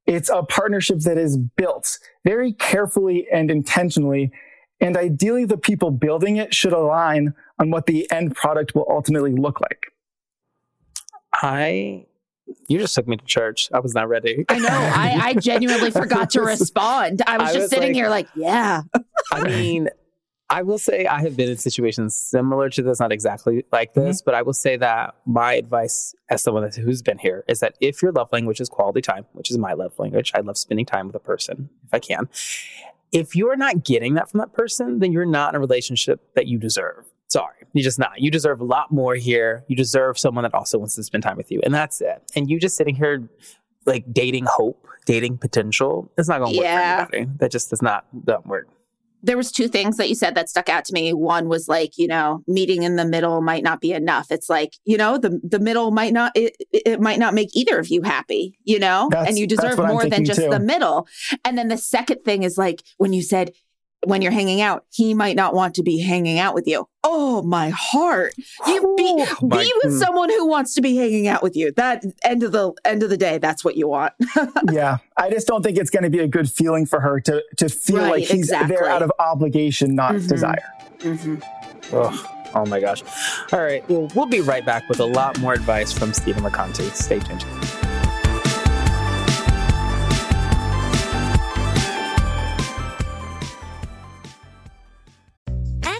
It's 0.05 0.29
a 0.29 0.43
partnership 0.43 0.99
that 1.01 1.17
is 1.17 1.37
built 1.37 1.97
very 2.25 2.53
carefully 2.53 3.27
and 3.31 3.49
intentionally. 3.51 4.31
And 4.81 4.97
ideally, 4.97 5.45
the 5.45 5.57
people 5.57 5.91
building 5.91 6.35
it 6.37 6.53
should 6.53 6.73
align 6.73 7.33
on 7.59 7.71
what 7.71 7.85
the 7.85 8.09
end 8.11 8.35
product 8.35 8.75
will 8.75 8.85
ultimately 8.89 9.33
look 9.33 9.61
like. 9.61 9.87
I 11.33 12.05
you 12.67 12.79
just 12.79 12.93
took 12.95 13.07
me 13.07 13.17
to 13.17 13.25
church. 13.25 13.69
I 13.73 13.79
was 13.79 13.93
not 13.95 14.07
ready. 14.09 14.45
I 14.49 14.59
know. 14.59 14.67
I, 14.69 15.19
I 15.23 15.33
genuinely 15.35 15.91
forgot 15.91 16.29
to 16.31 16.41
respond. 16.43 17.21
I 17.25 17.37
was 17.37 17.49
I 17.49 17.53
just 17.53 17.61
was 17.63 17.69
sitting 17.71 17.89
like- 17.89 17.95
here 17.95 18.09
like, 18.09 18.27
yeah. 18.35 18.83
I 19.31 19.43
mean, 19.43 19.89
I 20.53 20.61
will 20.61 20.77
say 20.77 21.07
I 21.07 21.19
have 21.21 21.35
been 21.35 21.49
in 21.49 21.57
situations 21.57 22.15
similar 22.15 22.69
to 22.69 22.83
this, 22.83 22.99
not 22.99 23.11
exactly 23.11 23.65
like 23.71 23.89
mm-hmm. 23.93 24.05
this, 24.05 24.21
but 24.21 24.35
I 24.35 24.43
will 24.43 24.53
say 24.53 24.77
that 24.77 25.15
my 25.25 25.55
advice 25.55 26.13
as 26.29 26.43
someone 26.43 26.69
who's 26.71 27.01
been 27.01 27.17
here 27.17 27.43
is 27.47 27.59
that 27.61 27.73
if 27.81 28.03
your 28.03 28.11
love 28.11 28.29
language 28.31 28.61
is 28.61 28.69
quality 28.69 29.01
time, 29.01 29.25
which 29.33 29.49
is 29.49 29.57
my 29.57 29.73
love 29.73 29.97
language, 29.97 30.31
I 30.35 30.41
love 30.41 30.59
spending 30.59 30.85
time 30.85 31.07
with 31.07 31.15
a 31.15 31.19
person 31.19 31.69
if 31.83 31.91
I 31.91 31.97
can. 31.97 32.29
If 33.11 33.35
you're 33.35 33.55
not 33.55 33.83
getting 33.83 34.13
that 34.13 34.29
from 34.29 34.41
that 34.41 34.53
person, 34.53 34.99
then 34.99 35.11
you're 35.11 35.25
not 35.25 35.49
in 35.49 35.55
a 35.55 35.59
relationship 35.59 36.21
that 36.35 36.45
you 36.45 36.59
deserve. 36.59 37.05
Sorry, 37.29 37.55
you're 37.73 37.83
just 37.83 37.97
not. 37.97 38.21
You 38.21 38.29
deserve 38.29 38.61
a 38.61 38.63
lot 38.63 38.91
more 38.91 39.15
here. 39.15 39.63
You 39.67 39.75
deserve 39.75 40.19
someone 40.19 40.43
that 40.43 40.53
also 40.53 40.77
wants 40.77 40.93
to 40.95 41.03
spend 41.03 41.23
time 41.23 41.35
with 41.35 41.49
you, 41.49 41.61
and 41.63 41.73
that's 41.73 41.99
it. 41.99 42.21
And 42.35 42.47
you 42.47 42.59
just 42.59 42.75
sitting 42.75 42.93
here 42.93 43.27
like 43.87 44.05
dating 44.13 44.45
hope, 44.45 44.87
dating 45.07 45.39
potential, 45.39 46.11
it's 46.15 46.29
not 46.29 46.37
going 46.39 46.53
to 46.53 46.59
Yeah. 46.59 46.99
work 46.99 47.09
for 47.09 47.15
anybody. 47.15 47.37
That 47.39 47.51
just 47.51 47.71
does 47.71 47.81
not 47.81 48.05
don't 48.23 48.45
work. 48.45 48.67
There 49.23 49.37
was 49.37 49.51
two 49.51 49.67
things 49.67 49.97
that 49.97 50.09
you 50.09 50.15
said 50.15 50.35
that 50.35 50.49
stuck 50.49 50.69
out 50.69 50.85
to 50.85 50.93
me. 50.93 51.13
One 51.13 51.47
was 51.47 51.67
like, 51.67 51.97
you 51.97 52.07
know, 52.07 52.43
meeting 52.47 52.83
in 52.83 52.97
the 52.97 53.05
middle 53.05 53.41
might 53.41 53.63
not 53.63 53.81
be 53.81 53.93
enough. 53.93 54.27
It's 54.29 54.49
like, 54.49 54.73
you 54.85 54.97
know, 54.97 55.17
the 55.17 55.39
the 55.43 55.59
middle 55.59 55.91
might 55.91 56.13
not 56.13 56.33
it, 56.35 56.55
it 56.71 56.99
might 56.99 57.19
not 57.19 57.33
make 57.33 57.49
either 57.55 57.79
of 57.79 57.87
you 57.87 58.01
happy, 58.03 58.59
you 58.63 58.79
know? 58.79 59.07
That's- 59.09 59.29
and 59.29 59.37
you 59.39 59.47
deserve 59.47 59.77
more 59.77 60.05
than 60.05 60.25
just 60.25 60.41
too. 60.41 60.49
the 60.49 60.59
middle. 60.59 61.07
And 61.45 61.57
then 61.57 61.69
the 61.69 61.77
second 61.77 62.23
thing 62.23 62.43
is 62.43 62.57
like 62.57 62.83
when 62.97 63.13
you 63.13 63.21
said 63.21 63.51
when 64.05 64.21
you're 64.21 64.31
hanging 64.31 64.61
out, 64.61 64.85
he 64.91 65.13
might 65.13 65.35
not 65.35 65.53
want 65.53 65.75
to 65.75 65.83
be 65.83 65.99
hanging 65.99 66.39
out 66.39 66.53
with 66.53 66.67
you. 66.67 66.87
Oh, 67.03 67.41
my 67.41 67.69
heart. 67.69 68.33
You 68.67 68.93
be, 68.97 69.25
Oh, 69.41 69.47
my- 69.47 69.63
be 69.63 69.73
with 69.83 69.97
someone 69.99 70.29
who 70.29 70.47
wants 70.47 70.73
to 70.75 70.81
be 70.81 70.95
hanging 70.95 71.27
out 71.27 71.43
with 71.43 71.55
you. 71.55 71.71
That 71.73 72.03
end 72.23 72.43
of 72.43 72.51
the 72.51 72.73
end 72.85 73.03
of 73.03 73.09
the 73.09 73.17
day, 73.17 73.37
that's 73.37 73.63
what 73.65 73.75
you 73.75 73.87
want. 73.87 74.13
yeah, 74.71 74.97
I 75.17 75.29
just 75.29 75.47
don't 75.47 75.63
think 75.63 75.77
it's 75.77 75.89
going 75.89 76.03
to 76.03 76.09
be 76.09 76.19
a 76.19 76.27
good 76.27 76.49
feeling 76.49 76.85
for 76.85 76.99
her 77.01 77.19
to 77.21 77.43
to 77.57 77.69
feel 77.69 77.97
Right, 77.97 78.11
like 78.11 78.21
he's 78.23 78.31
exactly. 78.49 78.75
there 78.75 78.87
out 78.87 79.01
of 79.01 79.11
obligation, 79.19 79.95
not 79.95 80.15
Mhm. 80.15 80.27
desire. 80.29 80.73
Oh, 81.91 82.49
oh 82.55 82.65
my 82.67 82.79
gosh. 82.79 83.03
All 83.51 83.61
right. 83.61 83.87
Well, 83.89 84.09
we'll 84.15 84.25
be 84.27 84.39
right 84.41 84.65
back 84.65 84.87
with 84.89 84.99
a 84.99 85.05
lot 85.05 85.37
more 85.39 85.53
advice 85.53 85.91
from 85.91 86.13
Stephen 86.13 86.43
LaConte. 86.43 86.89
Stay 86.95 87.19
tuned. 87.19 87.43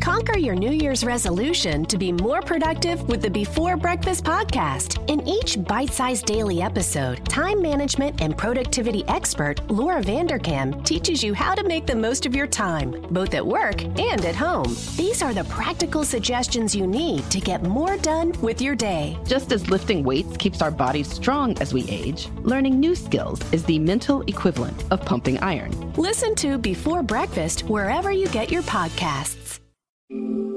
Conquer 0.00 0.38
your 0.38 0.54
New 0.54 0.72
Year's 0.72 1.04
resolution 1.04 1.84
to 1.84 1.96
be 1.96 2.10
more 2.10 2.40
productive 2.40 3.06
with 3.08 3.22
the 3.22 3.30
Before 3.30 3.76
Breakfast 3.76 4.24
podcast. 4.24 4.98
In 5.08 5.20
each 5.28 5.62
bite 5.64 5.92
sized 5.92 6.26
daily 6.26 6.60
episode, 6.62 7.24
time 7.28 7.62
management 7.62 8.20
and 8.20 8.36
productivity 8.36 9.04
expert 9.06 9.60
Laura 9.70 10.02
Vanderkam 10.02 10.84
teaches 10.84 11.22
you 11.22 11.32
how 11.32 11.54
to 11.54 11.62
make 11.62 11.86
the 11.86 11.94
most 11.94 12.26
of 12.26 12.34
your 12.34 12.46
time, 12.46 12.90
both 13.10 13.34
at 13.34 13.46
work 13.46 13.82
and 13.84 14.24
at 14.24 14.34
home. 14.34 14.74
These 14.96 15.22
are 15.22 15.32
the 15.32 15.44
practical 15.44 16.04
suggestions 16.04 16.74
you 16.74 16.86
need 16.86 17.30
to 17.30 17.40
get 17.40 17.62
more 17.62 17.96
done 17.98 18.32
with 18.40 18.60
your 18.60 18.74
day. 18.74 19.16
Just 19.26 19.52
as 19.52 19.70
lifting 19.70 20.02
weights 20.02 20.36
keeps 20.38 20.60
our 20.60 20.72
bodies 20.72 21.08
strong 21.08 21.56
as 21.60 21.72
we 21.72 21.88
age, 21.88 22.28
learning 22.42 22.80
new 22.80 22.96
skills 22.96 23.40
is 23.52 23.64
the 23.64 23.78
mental 23.78 24.22
equivalent 24.22 24.84
of 24.90 25.04
pumping 25.04 25.38
iron. 25.38 25.92
Listen 25.94 26.34
to 26.34 26.58
Before 26.58 27.02
Breakfast 27.02 27.60
wherever 27.68 28.10
you 28.10 28.26
get 28.28 28.50
your 28.50 28.62
podcasts. 28.62 29.47
Mm-hmm. 30.10 30.47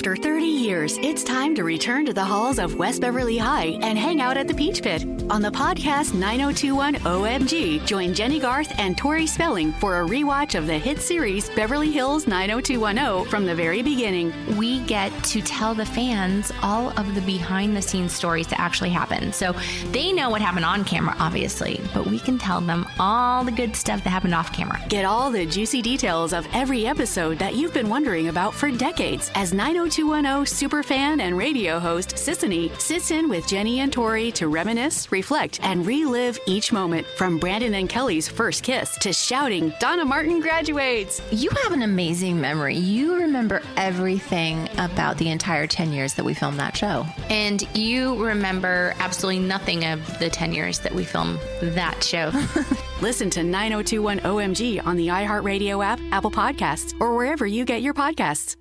After 0.00 0.16
30 0.16 0.46
years, 0.46 0.96
it's 1.02 1.22
time 1.22 1.54
to 1.54 1.62
return 1.62 2.06
to 2.06 2.14
the 2.14 2.24
halls 2.24 2.58
of 2.58 2.76
West 2.76 3.02
Beverly 3.02 3.36
High 3.36 3.78
and 3.82 3.98
hang 3.98 4.22
out 4.22 4.38
at 4.38 4.48
the 4.48 4.54
Peach 4.54 4.82
Pit. 4.82 5.04
On 5.28 5.42
the 5.42 5.50
podcast 5.50 6.14
9021 6.14 6.94
OMG, 6.94 7.84
join 7.84 8.14
Jennie 8.14 8.40
Garth 8.40 8.72
and 8.78 8.96
Tori 8.96 9.26
Spelling 9.26 9.74
for 9.74 10.00
a 10.00 10.06
rewatch 10.06 10.56
of 10.56 10.66
the 10.66 10.78
hit 10.78 11.00
series 11.00 11.50
Beverly 11.50 11.92
Hills 11.92 12.26
90210 12.26 13.30
from 13.30 13.44
the 13.44 13.54
very 13.54 13.82
beginning. 13.82 14.32
we 14.56 14.80
get 14.86 15.12
to 15.24 15.42
tell 15.42 15.74
the 15.74 15.84
fans 15.84 16.50
all 16.62 16.98
of 16.98 17.14
the 17.14 17.20
behind 17.20 17.76
the 17.76 17.82
scenes 17.82 18.14
stories 18.14 18.46
that 18.46 18.58
actually 18.58 18.88
happen. 18.88 19.34
So 19.34 19.54
they 19.90 20.12
know 20.12 20.30
what 20.30 20.40
happened 20.40 20.64
on 20.64 20.82
camera, 20.82 21.14
obviously, 21.18 21.78
but 21.92 22.06
we 22.06 22.18
can 22.18 22.38
tell 22.38 22.62
them 22.62 22.86
all 22.98 23.44
the 23.44 23.52
good 23.52 23.76
stuff 23.76 24.02
that 24.04 24.10
happened 24.10 24.34
off 24.34 24.50
camera. 24.50 24.82
Get 24.88 25.04
all 25.04 25.30
the 25.30 25.44
juicy 25.44 25.82
details 25.82 26.32
of 26.32 26.48
every 26.54 26.86
episode 26.86 27.38
that 27.38 27.54
you've 27.54 27.74
been 27.74 27.90
wondering 27.90 28.28
about 28.28 28.54
for 28.54 28.70
decades 28.70 29.30
as 29.34 29.52
90210 29.90 30.70
superfan 30.70 31.20
and 31.20 31.36
radio 31.36 31.80
host 31.80 32.10
Sisanie 32.10 32.70
sits 32.80 33.10
in 33.10 33.28
with 33.28 33.48
Jennie 33.48 33.80
and 33.80 33.92
Tori 33.92 34.30
to 34.32 34.46
reminisce, 34.46 35.10
reflect, 35.10 35.58
and 35.64 35.84
relive 35.84 36.38
each 36.46 36.72
moment 36.72 37.06
from 37.16 37.38
Brandon 37.38 37.74
and 37.74 37.88
Kelly's 37.88 38.28
first 38.28 38.62
kiss 38.62 38.96
to 38.98 39.12
shouting, 39.12 39.72
Donna 39.80 40.04
Martin 40.04 40.40
graduates. 40.40 41.20
You 41.32 41.50
have 41.64 41.72
an 41.72 41.82
amazing 41.82 42.40
memory. 42.40 42.76
You 42.76 43.16
remember 43.16 43.62
everything 43.76 44.68
about 44.78 45.18
the 45.18 45.28
entire 45.28 45.66
10 45.66 45.92
years 45.92 46.14
that 46.14 46.24
we 46.24 46.34
filmed 46.34 46.60
that 46.60 46.76
show. 46.76 47.04
And 47.28 47.62
you 47.76 48.22
remember 48.24 48.94
absolutely 49.00 49.40
nothing 49.40 49.84
of 49.86 50.18
the 50.20 50.30
10 50.30 50.52
years 50.52 50.78
that 50.80 50.94
we 50.94 51.02
filmed 51.02 51.40
that 51.62 52.04
show. 52.04 52.30
Listen 53.02 53.28
to 53.30 53.42
9021 53.42 54.20
OMG 54.20 54.86
on 54.86 54.96
the 54.96 55.08
iHeartRadio 55.08 55.84
app, 55.84 55.98
Apple 56.12 56.30
Podcasts, 56.30 56.94
or 57.00 57.16
wherever 57.16 57.44
you 57.44 57.64
get 57.64 57.82
your 57.82 57.94
podcasts. 57.94 58.56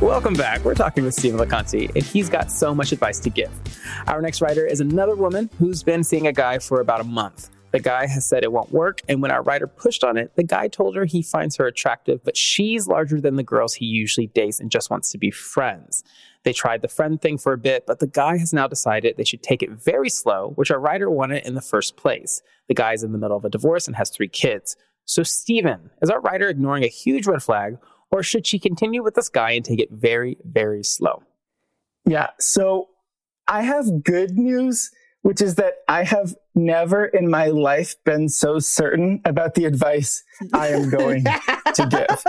Welcome 0.00 0.32
back. 0.32 0.64
We're 0.64 0.74
talking 0.74 1.04
with 1.04 1.12
Stephen 1.12 1.38
LaConte, 1.38 1.94
and 1.94 2.02
he's 2.02 2.30
got 2.30 2.50
so 2.50 2.74
much 2.74 2.90
advice 2.90 3.18
to 3.20 3.28
give. 3.28 3.50
Our 4.06 4.22
next 4.22 4.40
writer 4.40 4.64
is 4.64 4.80
another 4.80 5.14
woman 5.14 5.50
who's 5.58 5.82
been 5.82 6.04
seeing 6.04 6.26
a 6.26 6.32
guy 6.32 6.58
for 6.58 6.80
about 6.80 7.02
a 7.02 7.04
month. 7.04 7.50
The 7.72 7.80
guy 7.80 8.06
has 8.06 8.26
said 8.26 8.42
it 8.42 8.50
won't 8.50 8.72
work, 8.72 9.02
and 9.10 9.20
when 9.20 9.30
our 9.30 9.42
writer 9.42 9.66
pushed 9.66 10.02
on 10.02 10.16
it, 10.16 10.34
the 10.36 10.42
guy 10.42 10.68
told 10.68 10.96
her 10.96 11.04
he 11.04 11.22
finds 11.22 11.56
her 11.56 11.66
attractive, 11.66 12.24
but 12.24 12.34
she's 12.34 12.88
larger 12.88 13.20
than 13.20 13.36
the 13.36 13.42
girls 13.42 13.74
he 13.74 13.84
usually 13.84 14.28
dates 14.28 14.58
and 14.58 14.70
just 14.70 14.88
wants 14.88 15.12
to 15.12 15.18
be 15.18 15.30
friends. 15.30 16.02
They 16.44 16.54
tried 16.54 16.80
the 16.80 16.88
friend 16.88 17.20
thing 17.20 17.36
for 17.36 17.52
a 17.52 17.58
bit, 17.58 17.84
but 17.86 17.98
the 17.98 18.06
guy 18.06 18.38
has 18.38 18.54
now 18.54 18.66
decided 18.66 19.18
they 19.18 19.24
should 19.24 19.42
take 19.42 19.62
it 19.62 19.70
very 19.70 20.08
slow, 20.08 20.52
which 20.54 20.70
our 20.70 20.80
writer 20.80 21.10
wanted 21.10 21.46
in 21.46 21.54
the 21.54 21.60
first 21.60 21.98
place. 21.98 22.40
The 22.68 22.74
guy's 22.74 23.02
in 23.02 23.12
the 23.12 23.18
middle 23.18 23.36
of 23.36 23.44
a 23.44 23.50
divorce 23.50 23.86
and 23.86 23.96
has 23.96 24.08
three 24.08 24.28
kids. 24.28 24.76
So, 25.10 25.24
Steven, 25.24 25.90
is 26.00 26.08
our 26.08 26.20
writer 26.20 26.48
ignoring 26.48 26.84
a 26.84 26.86
huge 26.86 27.26
red 27.26 27.42
flag, 27.42 27.78
or 28.12 28.22
should 28.22 28.46
she 28.46 28.60
continue 28.60 29.02
with 29.02 29.16
this 29.16 29.28
guy 29.28 29.50
and 29.50 29.64
take 29.64 29.80
it 29.80 29.90
very, 29.90 30.36
very 30.44 30.84
slow? 30.84 31.24
Yeah. 32.04 32.28
So, 32.38 32.90
I 33.48 33.62
have 33.62 34.04
good 34.04 34.38
news, 34.38 34.92
which 35.22 35.42
is 35.42 35.56
that 35.56 35.78
I 35.88 36.04
have 36.04 36.36
never 36.54 37.06
in 37.06 37.28
my 37.28 37.46
life 37.46 37.96
been 38.04 38.28
so 38.28 38.60
certain 38.60 39.20
about 39.24 39.56
the 39.56 39.64
advice 39.64 40.22
I 40.52 40.68
am 40.68 40.88
going 40.88 41.24
to 41.74 41.86
give. 41.90 42.24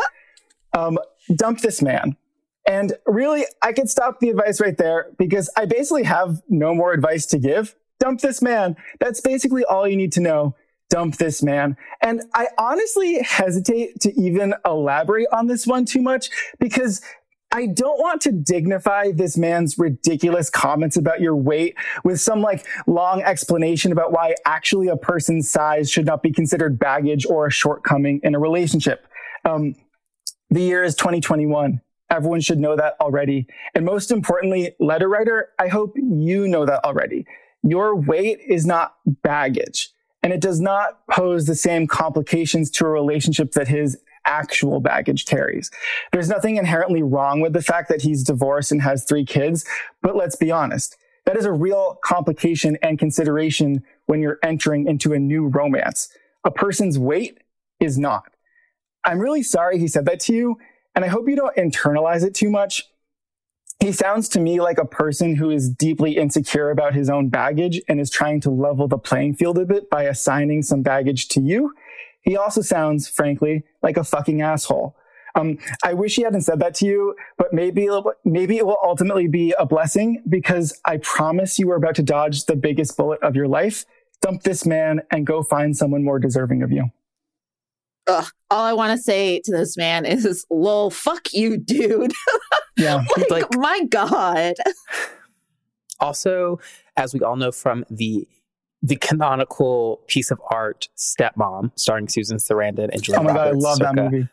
Um, 0.74 0.98
dump 1.36 1.60
this 1.60 1.84
man. 1.84 2.18
And 2.66 2.94
really, 3.06 3.46
I 3.62 3.74
could 3.74 3.92
stop 3.92 4.20
the 4.22 4.32
advice 4.32 4.60
right 4.60 4.76
there 4.76 5.12
because 5.20 5.52
I 5.56 5.66
basically 5.66 6.06
have 6.06 6.42
no 6.50 6.74
more 6.74 6.94
advice 6.94 7.28
to 7.28 7.38
give. 7.38 7.76
Dump 8.00 8.22
this 8.22 8.42
man. 8.42 8.76
That's 9.00 9.22
basically 9.22 9.64
all 9.66 9.88
you 9.88 9.98
need 9.98 10.14
to 10.14 10.20
know. 10.20 10.56
Dump 10.92 11.16
this 11.16 11.42
man. 11.42 11.78
And 12.02 12.22
I 12.34 12.50
honestly 12.58 13.22
hesitate 13.24 14.02
to 14.02 14.14
even 14.20 14.54
elaborate 14.66 15.28
on 15.32 15.48
this 15.48 15.66
one 15.66 15.86
too 15.86 16.02
much 16.02 16.30
because 16.60 17.02
I 17.54 17.68
don't 17.68 17.98
want 17.98 18.22
to 18.24 18.34
dignify 18.34 19.12
this 19.14 19.38
man's 19.38 19.78
ridiculous 19.78 20.50
comments 20.50 20.98
about 20.98 21.22
your 21.22 21.36
weight 21.36 21.76
with 22.04 22.20
some 22.20 22.42
like 22.42 22.66
long 22.88 23.22
explanation 23.24 23.94
about 23.94 24.12
why 24.12 24.36
actually 24.46 24.90
a 24.90 24.98
person's 24.98 25.50
size 25.50 25.90
should 25.90 26.06
not 26.06 26.24
be 26.24 26.32
considered 26.32 26.78
baggage 26.78 27.26
or 27.26 27.48
a 27.48 27.52
shortcoming 27.52 28.20
in 28.24 28.36
a 28.36 28.40
relationship. 28.40 29.08
Um, 29.46 29.76
the 30.50 30.62
year 30.62 30.84
is 30.84 30.96
2021. 30.96 31.80
Everyone 32.10 32.42
should 32.42 32.60
know 32.60 32.76
that 32.76 32.96
already. 33.00 33.48
And 33.74 33.86
most 33.86 34.12
importantly, 34.12 34.76
letter 34.80 35.08
writer, 35.08 35.50
I 35.58 35.70
hope 35.70 35.94
you 35.96 36.50
know 36.50 36.66
that 36.66 36.84
already. 36.84 37.26
Your 37.64 37.96
weight 37.96 38.40
is 38.46 38.66
not 38.66 38.96
baggage 39.06 39.90
and 40.24 40.32
it 40.32 40.42
does 40.42 40.60
not 40.60 41.06
pose 41.08 41.46
the 41.46 41.56
same 41.56 41.88
complications 41.88 42.70
to 42.72 42.86
a 42.86 42.90
relationship 42.90 43.52
that 43.54 43.68
his 43.68 43.98
actual 44.26 44.80
baggage 44.80 45.26
carries. 45.26 45.72
There's 46.12 46.30
nothing 46.30 46.58
inherently 46.58 47.02
wrong 47.02 47.42
with 47.42 47.54
the 47.54 47.62
fact 47.62 47.90
that 47.90 48.04
he's 48.04 48.24
divorced 48.24 48.72
and 48.72 48.82
has 48.82 49.04
three 49.04 49.26
kids, 49.26 49.66
but 50.02 50.16
let's 50.16 50.36
be 50.36 50.52
honest. 50.52 50.96
That 51.26 51.38
is 51.38 51.46
a 51.46 51.52
real 51.52 52.00
complication 52.04 52.78
and 52.82 52.98
consideration 52.98 53.84
when 54.06 54.22
you're 54.22 54.40
entering 54.44 54.88
into 54.88 55.14
a 55.14 55.20
new 55.20 55.48
romance. 55.48 56.10
A 56.44 56.52
person's 56.52 56.98
weight 56.98 57.40
is 57.80 57.98
not. 57.98 58.32
I'm 59.06 59.20
really 59.20 59.44
sorry 59.44 59.80
he 59.80 59.88
said 59.88 60.06
that 60.06 60.20
to 60.22 60.34
you, 60.34 60.58
and 60.96 61.06
I 61.06 61.08
hope 61.08 61.28
you 61.28 61.36
don't 61.36 61.56
internalize 61.56 62.24
it 62.24 62.36
too 62.36 62.50
much. 62.50 62.91
He 63.82 63.92
sounds 63.92 64.30
to 64.30 64.40
me 64.40 64.62
like 64.62 64.78
a 64.78 64.86
person 64.86 65.36
who 65.36 65.50
is 65.50 65.68
deeply 65.68 66.16
insecure 66.16 66.70
about 66.70 66.94
his 66.94 67.10
own 67.10 67.30
baggage 67.30 67.82
and 67.88 68.00
is 68.00 68.12
trying 68.12 68.40
to 68.42 68.52
level 68.52 68.88
the 68.88 69.00
playing 69.00 69.34
field 69.34 69.58
a 69.58 69.66
bit 69.66 69.90
by 69.90 70.04
assigning 70.04 70.62
some 70.62 70.84
baggage 70.84 71.28
to 71.30 71.42
you. 71.42 71.74
He 72.22 72.38
also 72.38 72.62
sounds, 72.62 73.10
frankly, 73.10 73.64
like 73.82 73.98
a 73.98 74.04
fucking 74.04 74.40
asshole. 74.40 74.96
Um, 75.34 75.58
I 75.84 75.96
wish 75.96 76.16
he 76.16 76.22
hadn't 76.22 76.44
said 76.44 76.60
that 76.60 76.76
to 76.76 76.86
you, 76.86 77.16
but 77.38 77.54
maybe 77.54 77.90
maybe 78.24 78.58
it 78.58 78.68
will 78.68 78.78
ultimately 78.84 79.28
be 79.28 79.56
a 79.58 79.66
blessing 79.66 80.22
because 80.30 80.80
I 80.86 80.98
promise 80.98 81.58
you 81.58 81.72
are 81.72 81.76
about 81.76 81.96
to 81.96 82.04
dodge 82.04 82.46
the 82.46 82.56
biggest 82.56 82.96
bullet 82.98 83.24
of 83.24 83.36
your 83.36 83.48
life. 83.48 83.86
Dump 84.22 84.44
this 84.44 84.64
man 84.64 85.02
and 85.10 85.26
go 85.26 85.42
find 85.42 85.76
someone 85.76 86.04
more 86.04 86.20
deserving 86.20 86.62
of 86.62 86.72
you. 86.72 86.92
Ugh, 88.06 88.28
all 88.52 88.64
I 88.64 88.74
want 88.74 88.96
to 88.96 89.02
say 89.02 89.40
to 89.46 89.52
this 89.52 89.76
man 89.76 90.06
is, 90.06 90.46
"Lol, 90.52 90.92
fuck 90.92 91.34
you, 91.34 91.58
dude." 91.58 92.14
Yeah, 92.82 93.04
like, 93.18 93.30
like- 93.30 93.58
my 93.58 93.84
god. 93.90 94.56
Also, 96.00 96.60
as 96.98 97.14
we 97.14 97.20
all 97.22 97.36
know 97.36 97.52
from 97.52 97.86
the 97.92 98.28
the 98.82 98.96
canonical 98.96 100.02
piece 100.08 100.32
of 100.32 100.42
art 100.50 100.90
Stepmom, 100.98 101.72
starring 101.76 102.08
Susan 102.10 102.38
Sarandon 102.38 102.90
and 102.92 103.04
Julia 103.04 103.20
Oh 103.22 103.24
my 103.24 103.34
god, 103.34 103.38
I 103.40 103.46
Roberts, 103.52 103.64
love 103.64 103.80
that 103.80 103.96
movie. 103.96 104.28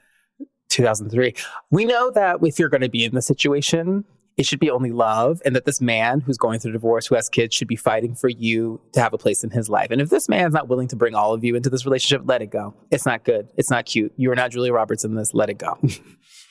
2003. 0.70 1.34
We 1.70 1.84
know 1.84 2.10
that 2.12 2.38
if 2.42 2.58
you're 2.58 2.70
going 2.70 2.80
to 2.80 2.88
be 2.88 3.04
in 3.04 3.14
the 3.14 3.20
situation, 3.20 4.06
it 4.38 4.46
should 4.46 4.60
be 4.60 4.70
only 4.70 4.92
love, 4.92 5.42
and 5.44 5.54
that 5.54 5.66
this 5.66 5.82
man 5.82 6.20
who's 6.20 6.38
going 6.38 6.58
through 6.60 6.72
divorce, 6.72 7.06
who 7.06 7.16
has 7.16 7.28
kids, 7.28 7.54
should 7.54 7.68
be 7.68 7.76
fighting 7.76 8.14
for 8.14 8.30
you 8.30 8.80
to 8.92 9.00
have 9.00 9.12
a 9.12 9.18
place 9.18 9.44
in 9.44 9.50
his 9.50 9.68
life. 9.68 9.90
And 9.90 10.00
if 10.00 10.08
this 10.08 10.26
man's 10.26 10.54
not 10.54 10.68
willing 10.68 10.88
to 10.88 10.96
bring 10.96 11.14
all 11.14 11.34
of 11.34 11.44
you 11.44 11.54
into 11.54 11.68
this 11.68 11.84
relationship, 11.84 12.22
let 12.26 12.40
it 12.40 12.46
go. 12.46 12.72
It's 12.90 13.04
not 13.04 13.24
good. 13.24 13.48
It's 13.58 13.68
not 13.68 13.84
cute. 13.84 14.14
You 14.16 14.30
are 14.32 14.36
not 14.36 14.52
Julia 14.52 14.72
Roberts 14.72 15.04
in 15.04 15.14
this. 15.16 15.34
Let 15.34 15.50
it 15.50 15.58
go. 15.58 15.78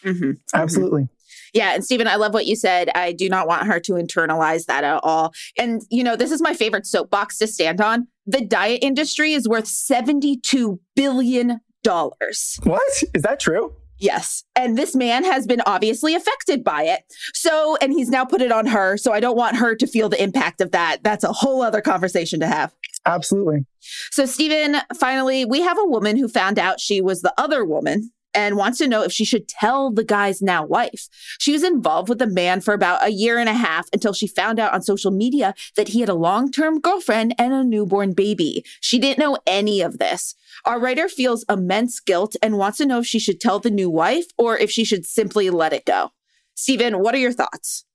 Mm-hmm. 0.03 0.33
Absolutely. 0.53 1.10
Yeah, 1.53 1.73
and 1.73 1.83
Stephen, 1.83 2.07
I 2.07 2.15
love 2.15 2.33
what 2.33 2.45
you 2.45 2.55
said. 2.55 2.89
I 2.95 3.12
do 3.12 3.29
not 3.29 3.47
want 3.47 3.67
her 3.67 3.79
to 3.81 3.93
internalize 3.93 4.65
that 4.65 4.83
at 4.83 4.99
all. 5.03 5.33
And 5.57 5.81
you 5.89 6.03
know, 6.03 6.15
this 6.15 6.31
is 6.31 6.41
my 6.41 6.53
favorite 6.53 6.86
soapbox 6.86 7.38
to 7.39 7.47
stand 7.47 7.81
on. 7.81 8.07
The 8.25 8.41
diet 8.41 8.79
industry 8.83 9.33
is 9.33 9.47
worth 9.47 9.67
72 9.67 10.79
billion 10.95 11.62
dollars. 11.83 12.60
What? 12.63 13.03
Is 13.13 13.21
that 13.21 13.39
true? 13.39 13.73
Yes. 13.99 14.43
And 14.55 14.77
this 14.77 14.95
man 14.95 15.23
has 15.23 15.47
been 15.47 15.62
obviously 15.65 16.13
affected 16.13 16.63
by 16.63 16.83
it. 16.83 17.01
So, 17.33 17.77
and 17.81 17.91
he's 17.91 18.10
now 18.10 18.25
put 18.25 18.41
it 18.41 18.51
on 18.51 18.67
her. 18.67 18.97
So 18.97 19.12
I 19.12 19.19
don't 19.19 19.38
want 19.38 19.55
her 19.57 19.75
to 19.75 19.88
feel 19.88 20.10
the 20.10 20.21
impact 20.21 20.62
of 20.62 20.71
that. 20.71 21.03
That's 21.03 21.23
a 21.23 21.31
whole 21.31 21.62
other 21.62 21.81
conversation 21.81 22.39
to 22.41 22.47
have. 22.47 22.73
Absolutely. 23.05 23.65
So, 24.12 24.25
Stephen, 24.25 24.77
finally, 24.99 25.45
we 25.45 25.62
have 25.62 25.79
a 25.79 25.86
woman 25.86 26.17
who 26.17 26.27
found 26.27 26.60
out 26.60 26.79
she 26.79 27.01
was 27.01 27.21
the 27.21 27.33
other 27.38 27.63
woman 27.65 28.12
and 28.38 28.56
wants 28.56 28.78
to 28.78 28.88
know 28.88 29.02
if 29.02 29.12
she 29.12 29.26
should 29.26 29.47
tell 29.47 29.91
the 29.91 30.04
guy's 30.04 30.43
now 30.43 30.63
wife. 30.63 31.10
She 31.39 31.52
was 31.52 31.63
involved 31.63 32.08
with 32.08 32.19
the 32.19 32.28
man 32.28 32.62
for 32.62 32.76
about 32.76 33.04
a 33.04 33.10
year 33.10 33.39
and 33.39 33.50
a 33.50 33.54
half 33.54 33.89
until 33.91 34.13
she 34.13 34.28
found 34.28 34.60
out 34.60 34.73
on 34.76 34.84
social 34.84 35.10
media 35.10 35.56
that 35.76 35.88
he 35.88 36.02
had 36.02 36.10
a 36.10 36.13
long 36.13 36.52
term 36.52 36.80
girlfriend 36.80 37.34
and 37.39 37.52
a 37.52 37.63
newborn 37.63 38.13
baby. 38.13 38.63
She 38.80 39.00
didn't 39.00 39.17
know 39.17 39.39
any 39.47 39.82
of 39.82 39.97
this. 39.97 40.36
Our 40.65 40.80
writer 40.80 41.10
feels 41.10 41.45
immense 41.50 42.00
guilt 42.00 42.36
and 42.43 42.60
wants 42.60 42.78
to 42.78 42.86
know 42.86 43.00
if 43.00 43.08
she 43.08 43.17
should 43.17 43.41
tell 43.41 43.60
the 43.60 43.71
new 43.71 43.89
wife 43.89 44.26
or 44.38 44.56
if 44.56 44.69
she 44.69 44.86
should 44.86 45.08
simply 45.08 45.50
let 45.50 45.73
it 45.73 45.86
go. 45.86 46.12
Stephen, 46.54 47.00
what 47.00 47.15
are 47.15 47.19
your 47.19 47.34
thoughts? 47.34 47.86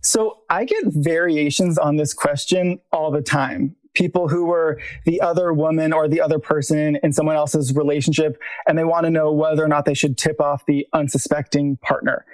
So 0.00 0.42
I 0.48 0.64
get 0.64 0.84
variations 0.86 1.76
on 1.76 1.96
this 1.96 2.14
question 2.14 2.78
all 2.92 3.10
the 3.10 3.20
time. 3.20 3.74
People 3.98 4.28
who 4.28 4.44
were 4.44 4.80
the 5.06 5.20
other 5.20 5.52
woman 5.52 5.92
or 5.92 6.06
the 6.06 6.20
other 6.20 6.38
person 6.38 6.96
in 7.02 7.12
someone 7.12 7.34
else's 7.34 7.74
relationship, 7.74 8.40
and 8.68 8.78
they 8.78 8.84
want 8.84 9.04
to 9.06 9.10
know 9.10 9.32
whether 9.32 9.64
or 9.64 9.68
not 9.68 9.86
they 9.86 9.94
should 9.94 10.16
tip 10.16 10.40
off 10.40 10.64
the 10.66 10.86
unsuspecting 10.92 11.78
partner. 11.78 12.24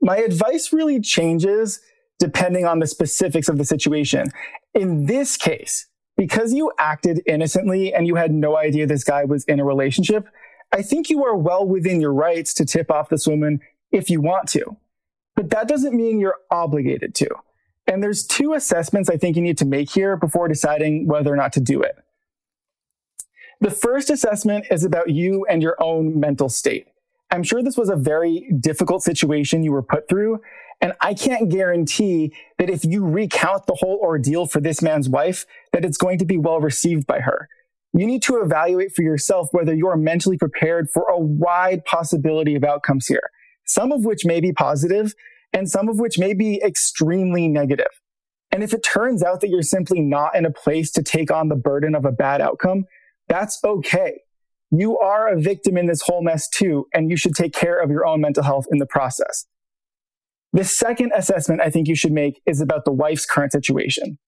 My 0.00 0.16
advice 0.16 0.72
really 0.72 1.00
changes 1.00 1.80
depending 2.18 2.66
on 2.66 2.80
the 2.80 2.88
specifics 2.88 3.48
of 3.48 3.56
the 3.56 3.64
situation. 3.64 4.32
In 4.74 5.06
this 5.06 5.36
case, 5.36 5.86
because 6.16 6.52
you 6.52 6.72
acted 6.76 7.22
innocently 7.24 7.94
and 7.94 8.08
you 8.08 8.16
had 8.16 8.32
no 8.32 8.56
idea 8.56 8.84
this 8.84 9.04
guy 9.04 9.24
was 9.24 9.44
in 9.44 9.60
a 9.60 9.64
relationship, 9.64 10.26
I 10.72 10.82
think 10.82 11.08
you 11.08 11.24
are 11.24 11.36
well 11.36 11.64
within 11.64 12.00
your 12.00 12.12
rights 12.12 12.52
to 12.54 12.64
tip 12.64 12.90
off 12.90 13.10
this 13.10 13.28
woman 13.28 13.60
if 13.92 14.10
you 14.10 14.20
want 14.20 14.48
to. 14.50 14.76
But 15.36 15.50
that 15.50 15.68
doesn't 15.68 15.94
mean 15.94 16.18
you're 16.18 16.38
obligated 16.50 17.14
to. 17.16 17.28
And 17.86 18.02
there's 18.02 18.26
two 18.26 18.54
assessments 18.54 19.08
I 19.08 19.16
think 19.16 19.36
you 19.36 19.42
need 19.42 19.58
to 19.58 19.64
make 19.64 19.90
here 19.90 20.16
before 20.16 20.48
deciding 20.48 21.06
whether 21.06 21.32
or 21.32 21.36
not 21.36 21.52
to 21.54 21.60
do 21.60 21.82
it. 21.82 21.96
The 23.60 23.70
first 23.70 24.10
assessment 24.10 24.66
is 24.70 24.84
about 24.84 25.10
you 25.10 25.46
and 25.48 25.62
your 25.62 25.76
own 25.80 26.18
mental 26.20 26.48
state. 26.48 26.88
I'm 27.30 27.42
sure 27.42 27.62
this 27.62 27.76
was 27.76 27.88
a 27.88 27.96
very 27.96 28.50
difficult 28.60 29.02
situation 29.02 29.64
you 29.64 29.72
were 29.72 29.82
put 29.82 30.08
through, 30.08 30.40
and 30.80 30.92
I 31.00 31.14
can't 31.14 31.48
guarantee 31.48 32.32
that 32.58 32.68
if 32.68 32.84
you 32.84 33.04
recount 33.04 33.66
the 33.66 33.74
whole 33.74 33.98
ordeal 34.02 34.46
for 34.46 34.60
this 34.60 34.82
man's 34.82 35.08
wife, 35.08 35.46
that 35.72 35.84
it's 35.84 35.96
going 35.96 36.18
to 36.18 36.26
be 36.26 36.36
well 36.36 36.60
received 36.60 37.06
by 37.06 37.20
her. 37.20 37.48
You 37.92 38.06
need 38.06 38.22
to 38.24 38.42
evaluate 38.42 38.92
for 38.92 39.02
yourself 39.02 39.48
whether 39.52 39.74
you 39.74 39.88
are 39.88 39.96
mentally 39.96 40.36
prepared 40.36 40.90
for 40.90 41.08
a 41.08 41.18
wide 41.18 41.84
possibility 41.86 42.54
of 42.54 42.62
outcomes 42.62 43.06
here, 43.06 43.30
some 43.64 43.90
of 43.90 44.04
which 44.04 44.26
may 44.26 44.40
be 44.40 44.52
positive 44.52 45.14
and 45.56 45.70
some 45.70 45.88
of 45.88 45.98
which 45.98 46.18
may 46.18 46.34
be 46.34 46.60
extremely 46.62 47.48
negative. 47.48 48.02
And 48.52 48.62
if 48.62 48.74
it 48.74 48.84
turns 48.84 49.22
out 49.22 49.40
that 49.40 49.48
you're 49.48 49.62
simply 49.62 50.02
not 50.02 50.36
in 50.36 50.44
a 50.44 50.52
place 50.52 50.92
to 50.92 51.02
take 51.02 51.30
on 51.30 51.48
the 51.48 51.56
burden 51.56 51.94
of 51.94 52.04
a 52.04 52.12
bad 52.12 52.42
outcome, 52.42 52.84
that's 53.26 53.58
okay. 53.64 54.20
You 54.70 54.98
are 54.98 55.28
a 55.28 55.40
victim 55.40 55.78
in 55.78 55.86
this 55.86 56.02
whole 56.02 56.22
mess 56.22 56.46
too, 56.46 56.86
and 56.92 57.10
you 57.10 57.16
should 57.16 57.34
take 57.34 57.54
care 57.54 57.80
of 57.80 57.90
your 57.90 58.04
own 58.04 58.20
mental 58.20 58.42
health 58.42 58.66
in 58.70 58.78
the 58.78 58.86
process. 58.86 59.46
The 60.52 60.62
second 60.62 61.12
assessment 61.16 61.62
I 61.62 61.70
think 61.70 61.88
you 61.88 61.96
should 61.96 62.12
make 62.12 62.42
is 62.44 62.60
about 62.60 62.84
the 62.84 62.92
wife's 62.92 63.24
current 63.24 63.52
situation. 63.52 64.18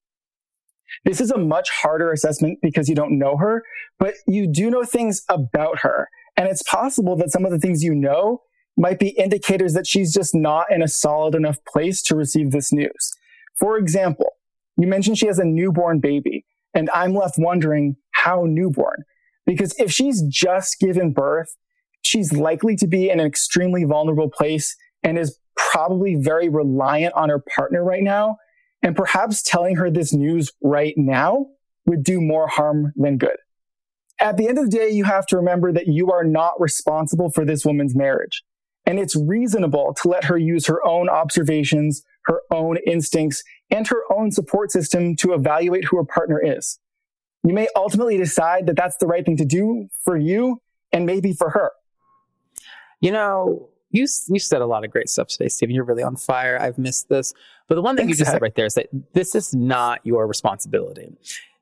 This 1.05 1.21
is 1.21 1.31
a 1.31 1.39
much 1.39 1.69
harder 1.69 2.11
assessment 2.11 2.59
because 2.63 2.89
you 2.89 2.95
don't 2.95 3.19
know 3.19 3.37
her, 3.37 3.65
but 3.99 4.15
you 4.27 4.51
do 4.51 4.71
know 4.71 4.85
things 4.85 5.25
about 5.29 5.81
her. 5.81 6.09
And 6.39 6.49
it's 6.49 6.63
possible 6.63 7.17
that 7.17 7.31
some 7.31 7.45
of 7.45 7.51
the 7.51 7.59
things 7.59 7.83
you 7.83 7.95
know 7.95 8.41
might 8.79 8.99
be 8.99 9.09
indicators 9.09 9.75
that 9.75 9.87
she's 9.87 10.15
just 10.15 10.35
not 10.35 10.67
in 10.71 10.83
a 10.83 10.89
solid 10.89 11.35
enough 11.35 11.59
place 11.67 12.01
to 12.03 12.17
receive 12.17 12.53
this 12.53 12.73
news. 12.73 13.13
For 13.59 13.77
example, 13.77 14.37
you 14.77 14.87
mentioned 14.87 15.19
she 15.19 15.27
has 15.27 15.41
a 15.41 15.45
newborn 15.45 15.99
baby, 15.99 16.47
and 16.75 16.89
I'm 16.95 17.15
left 17.15 17.35
wondering 17.37 17.97
how 18.13 18.45
newborn. 18.47 19.03
Because 19.45 19.75
if 19.79 19.91
she's 19.91 20.23
just 20.23 20.79
given 20.79 21.13
birth, 21.13 21.57
she's 22.03 22.33
likely 22.33 22.77
to 22.77 22.87
be 22.87 23.11
in 23.11 23.19
an 23.19 23.27
extremely 23.27 23.85
vulnerable 23.85 24.31
place 24.31 24.77
and 25.03 25.19
is 25.19 25.39
probably 25.57 26.15
very 26.15 26.49
reliant 26.49 27.15
on 27.15 27.31
her 27.31 27.43
partner 27.57 27.85
right 27.85 28.03
now. 28.03 28.37
And 28.83 28.95
perhaps 28.95 29.43
telling 29.43 29.77
her 29.77 29.91
this 29.91 30.15
news 30.15 30.53
right 30.63 30.95
now 30.97 31.47
would 31.87 32.05
do 32.05 32.21
more 32.21 32.47
harm 32.47 32.93
than 32.95 33.19
good. 33.19 33.37
At 34.21 34.37
the 34.37 34.49
end 34.49 34.59
of 34.59 34.71
the 34.71 34.77
day, 34.77 34.91
you 34.91 35.05
have 35.05 35.27
to 35.27 35.37
remember 35.37 35.73
that 35.73 35.89
you 35.89 36.13
are 36.13 36.25
not 36.25 36.61
responsible 36.61 37.31
for 37.31 37.45
this 37.45 37.65
woman's 37.65 37.97
marriage. 37.97 38.43
And 38.89 38.99
it's 38.99 39.15
reasonable 39.15 39.95
to 40.01 40.09
let 40.09 40.25
her 40.25 40.39
use 40.39 40.67
her 40.67 40.83
own 40.83 41.11
observations, 41.11 42.03
her 42.23 42.41
own 42.51 42.79
instincts, 42.87 43.45
and 43.71 43.87
her 43.87 44.01
own 44.11 44.33
support 44.33 44.73
system 44.73 45.15
to 45.17 45.35
evaluate 45.35 45.85
who 45.85 45.99
her 45.99 46.05
partner 46.05 46.41
is. 46.43 46.79
You 47.45 47.53
may 47.53 47.69
ultimately 47.77 48.17
decide 48.17 48.67
that 48.67 48.77
that's 48.77 48.97
the 48.97 49.07
right 49.07 49.27
thing 49.27 49.37
to 49.37 49.45
do 49.45 49.89
for 50.05 50.17
you 50.17 50.63
and 50.91 51.05
maybe 51.05 51.35
for 51.35 51.51
her. 51.51 51.73
You 53.03 53.13
know, 53.13 53.69
you 53.91 54.07
you 54.29 54.39
said 54.39 54.63
a 54.63 54.67
lot 54.67 54.85
of 54.87 54.91
great 54.91 55.11
stuff 55.11 55.29
today, 55.29 55.49
Stephen. 55.49 55.75
You're 55.75 55.85
really 55.85 56.03
on 56.03 56.17
fire. 56.17 56.59
I've 56.59 56.79
missed 56.79 57.11
this. 57.11 57.35
But 57.69 57.75
the 57.75 57.83
one 57.83 57.95
thing 57.95 58.07
Thanks, 58.07 58.19
you 58.19 58.25
just 58.25 58.33
said 58.33 58.41
right 58.41 58.55
there 58.55 58.65
is 58.65 58.75
that 58.75 58.89
this 59.13 59.35
is 59.35 59.55
not 59.55 60.01
your 60.03 60.27
responsibility. 60.27 61.13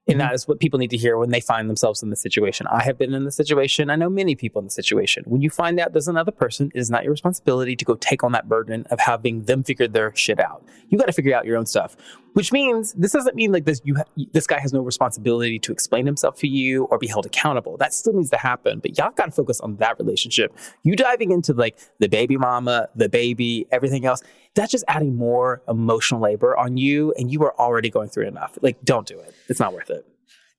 And 0.08 0.20
mm-hmm. 0.20 0.28
that 0.28 0.34
is 0.34 0.46
what 0.46 0.60
people 0.60 0.78
need 0.78 0.90
to 0.90 0.96
hear 0.96 1.18
when 1.18 1.30
they 1.30 1.40
find 1.40 1.68
themselves 1.68 2.02
in 2.02 2.10
the 2.10 2.16
situation. 2.16 2.66
I 2.68 2.82
have 2.84 2.96
been 2.96 3.12
in 3.12 3.24
the 3.24 3.32
situation. 3.32 3.90
I 3.90 3.96
know 3.96 4.08
many 4.08 4.36
people 4.36 4.60
in 4.60 4.66
the 4.66 4.70
situation. 4.70 5.24
When 5.26 5.42
you 5.42 5.50
find 5.50 5.80
out 5.80 5.92
there's 5.92 6.08
another 6.08 6.30
person, 6.30 6.70
it 6.74 6.78
is 6.78 6.90
not 6.90 7.02
your 7.02 7.10
responsibility 7.10 7.74
to 7.74 7.84
go 7.84 7.96
take 7.96 8.22
on 8.22 8.32
that 8.32 8.48
burden 8.48 8.86
of 8.90 9.00
having 9.00 9.44
them 9.44 9.64
figure 9.64 9.88
their 9.88 10.14
shit 10.14 10.38
out. 10.38 10.64
You 10.88 10.98
got 10.98 11.06
to 11.06 11.12
figure 11.12 11.34
out 11.34 11.44
your 11.44 11.56
own 11.56 11.66
stuff, 11.66 11.96
which 12.36 12.52
means 12.52 12.92
this 12.92 13.12
doesn't 13.12 13.34
mean 13.34 13.50
like 13.50 13.64
this, 13.64 13.80
you, 13.82 13.94
ha- 13.94 14.04
this 14.32 14.46
guy 14.46 14.60
has 14.60 14.70
no 14.70 14.82
responsibility 14.82 15.58
to 15.58 15.72
explain 15.72 16.04
himself 16.04 16.36
to 16.36 16.46
you 16.46 16.84
or 16.84 16.98
be 16.98 17.06
held 17.06 17.24
accountable. 17.24 17.78
That 17.78 17.94
still 17.94 18.12
needs 18.12 18.28
to 18.28 18.36
happen, 18.36 18.78
but 18.80 18.98
y'all 18.98 19.10
got 19.12 19.24
to 19.24 19.30
focus 19.30 19.58
on 19.60 19.76
that 19.76 19.98
relationship. 19.98 20.54
You 20.82 20.96
diving 20.96 21.30
into 21.30 21.54
like 21.54 21.78
the 21.98 22.08
baby 22.08 22.36
mama, 22.36 22.90
the 22.94 23.08
baby, 23.08 23.66
everything 23.72 24.04
else, 24.04 24.22
that's 24.54 24.70
just 24.70 24.84
adding 24.86 25.16
more 25.16 25.62
emotional 25.66 26.20
labor 26.20 26.54
on 26.54 26.76
you. 26.76 27.14
And 27.16 27.32
you 27.32 27.42
are 27.42 27.58
already 27.58 27.88
going 27.88 28.10
through 28.10 28.26
enough. 28.26 28.58
Like, 28.60 28.84
don't 28.84 29.06
do 29.06 29.18
it. 29.18 29.34
It's 29.48 29.58
not 29.58 29.72
worth 29.72 29.88
it. 29.88 30.06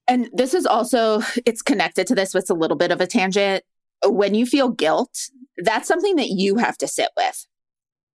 And 0.08 0.32
this 0.34 0.56
is 0.56 0.66
also, 0.66 1.22
it's 1.46 1.62
connected 1.62 2.08
to 2.08 2.16
this 2.16 2.34
with 2.34 2.50
a 2.50 2.56
little 2.56 2.78
bit 2.78 2.90
of 2.90 3.02
a 3.02 3.06
tangent. 3.06 3.64
When 4.04 4.34
you 4.34 4.48
feel 4.48 4.70
guilt, 4.70 5.30
that's 5.60 5.88
something 5.88 6.16
that 6.16 6.30
you 6.30 6.56
have 6.56 6.80
to 6.80 6.88
sit 6.88 7.10
with. 7.16 7.46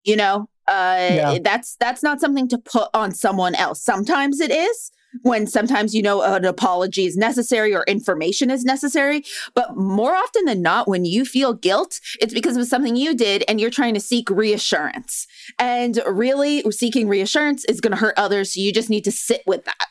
You 0.02 0.16
know, 0.16 0.48
uh, 0.68 1.08
yeah. 1.10 1.38
that's 1.42 1.76
that's 1.76 2.02
not 2.02 2.20
something 2.20 2.48
to 2.48 2.58
put 2.58 2.88
on 2.94 3.12
someone 3.12 3.54
else. 3.54 3.82
Sometimes 3.82 4.40
it 4.40 4.50
is 4.50 4.90
when 5.22 5.46
sometimes 5.46 5.94
you 5.94 6.02
know 6.02 6.22
an 6.22 6.44
apology 6.44 7.04
is 7.04 7.16
necessary 7.16 7.74
or 7.74 7.84
information 7.84 8.50
is 8.50 8.64
necessary, 8.64 9.22
but 9.54 9.76
more 9.76 10.14
often 10.14 10.44
than 10.44 10.62
not, 10.62 10.88
when 10.88 11.04
you 11.04 11.24
feel 11.24 11.52
guilt, 11.52 12.00
it's 12.20 12.32
because 12.32 12.56
of 12.56 12.66
something 12.66 12.96
you 12.96 13.14
did 13.14 13.44
and 13.48 13.60
you're 13.60 13.70
trying 13.70 13.94
to 13.94 14.00
seek 14.00 14.30
reassurance. 14.30 15.26
And 15.58 16.00
really, 16.06 16.62
seeking 16.70 17.08
reassurance 17.08 17.64
is 17.66 17.80
going 17.80 17.92
to 17.92 17.98
hurt 17.98 18.14
others. 18.16 18.54
So 18.54 18.60
you 18.60 18.72
just 18.72 18.90
need 18.90 19.04
to 19.04 19.12
sit 19.12 19.42
with 19.46 19.64
that. 19.64 19.86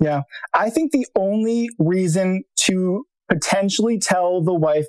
Yeah. 0.00 0.22
I 0.52 0.70
think 0.70 0.92
the 0.92 1.06
only 1.16 1.70
reason 1.78 2.44
to 2.66 3.06
potentially 3.28 3.98
tell 3.98 4.42
the 4.42 4.52
wife 4.52 4.86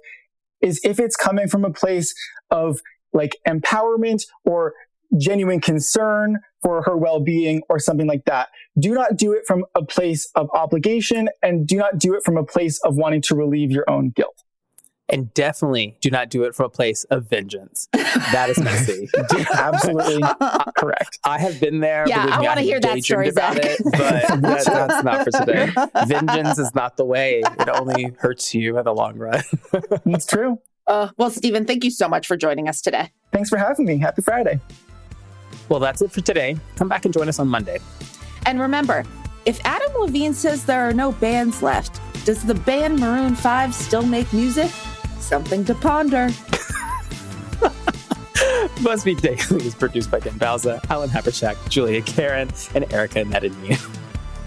is 0.61 0.81
if 0.83 0.99
it's 0.99 1.15
coming 1.15 1.47
from 1.47 1.63
a 1.63 1.71
place 1.71 2.13
of 2.49 2.81
like 3.13 3.37
empowerment 3.47 4.23
or 4.43 4.73
genuine 5.17 5.61
concern 5.61 6.39
for 6.61 6.81
her 6.83 6.97
well-being 6.97 7.61
or 7.69 7.79
something 7.79 8.07
like 8.07 8.25
that. 8.25 8.49
Do 8.79 8.93
not 8.93 9.17
do 9.17 9.31
it 9.31 9.45
from 9.47 9.65
a 9.75 9.83
place 9.83 10.29
of 10.35 10.49
obligation 10.53 11.29
and 11.41 11.67
do 11.67 11.77
not 11.77 11.97
do 11.97 12.13
it 12.13 12.23
from 12.23 12.37
a 12.37 12.43
place 12.43 12.79
of 12.79 12.95
wanting 12.95 13.21
to 13.23 13.35
relieve 13.35 13.71
your 13.71 13.89
own 13.89 14.09
guilt 14.09 14.43
and 15.09 15.33
definitely 15.33 15.97
do 16.01 16.09
not 16.09 16.29
do 16.29 16.43
it 16.43 16.55
from 16.55 16.65
a 16.65 16.69
place 16.69 17.03
of 17.05 17.29
vengeance. 17.29 17.87
That 17.93 18.49
is 18.49 18.59
messy. 18.59 19.09
Absolutely 19.53 20.23
correct. 20.77 21.19
I 21.23 21.39
have 21.39 21.59
been 21.59 21.79
there. 21.79 22.05
Yeah, 22.07 22.27
I 22.31 22.41
want 22.41 22.57
to 22.57 22.63
hear 22.63 22.79
that 22.79 23.03
story, 23.03 23.29
about 23.29 23.55
Zach. 23.55 23.65
it, 23.65 23.79
but 23.83 23.91
that, 24.41 24.41
that's 24.41 25.03
not 25.03 25.23
for 25.23 25.31
today. 25.31 25.71
Vengeance 26.07 26.57
is 26.57 26.73
not 26.73 26.97
the 26.97 27.05
way. 27.05 27.41
It 27.59 27.69
only 27.69 28.15
hurts 28.17 28.53
you 28.53 28.77
in 28.77 28.85
the 28.85 28.93
long 28.93 29.17
run. 29.17 29.43
it's 30.05 30.25
true. 30.25 30.59
Uh, 30.87 31.09
well, 31.17 31.31
Stephen, 31.31 31.65
thank 31.65 31.83
you 31.83 31.91
so 31.91 32.07
much 32.07 32.27
for 32.27 32.37
joining 32.37 32.67
us 32.69 32.81
today. 32.81 33.11
Thanks 33.31 33.49
for 33.49 33.57
having 33.57 33.85
me. 33.85 33.97
Happy 33.97 34.21
Friday. 34.21 34.59
Well, 35.69 35.79
that's 35.79 36.01
it 36.01 36.11
for 36.11 36.21
today. 36.21 36.57
Come 36.75 36.87
back 36.87 37.05
and 37.05 37.13
join 37.13 37.27
us 37.27 37.39
on 37.39 37.47
Monday. 37.47 37.79
And 38.45 38.59
remember, 38.59 39.03
if 39.45 39.59
Adam 39.65 39.91
Levine 39.99 40.33
says 40.33 40.65
there 40.65 40.87
are 40.87 40.93
no 40.93 41.11
bands 41.13 41.61
left, 41.61 41.99
does 42.25 42.43
the 42.43 42.55
band 42.55 42.99
Maroon 42.99 43.35
5 43.35 43.73
still 43.73 44.03
make 44.03 44.31
music? 44.33 44.71
Something 45.19 45.65
to 45.65 45.75
ponder. 45.75 46.29
BuzzFeed 48.81 49.21
Daily 49.21 49.65
is 49.65 49.75
produced 49.75 50.11
by 50.11 50.19
Dan 50.19 50.33
Bauza, 50.33 50.83
Alan 50.89 51.09
Haburchak, 51.09 51.55
Julia 51.69 52.01
Karen, 52.01 52.49
and 52.73 52.91
Erica 52.93 53.23
Nedemy. 53.23 53.79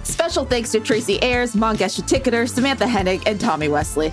Special 0.04 0.44
thanks 0.44 0.72
to 0.72 0.81
Tracy 0.81 1.18
Ayers, 1.22 1.54
Mangesh 1.54 2.00
Hattikudur, 2.00 2.48
Samantha 2.48 2.85
Hennig, 2.85 3.22
and 3.26 3.40
Tommy 3.40 3.68
Wesley. 3.68 4.12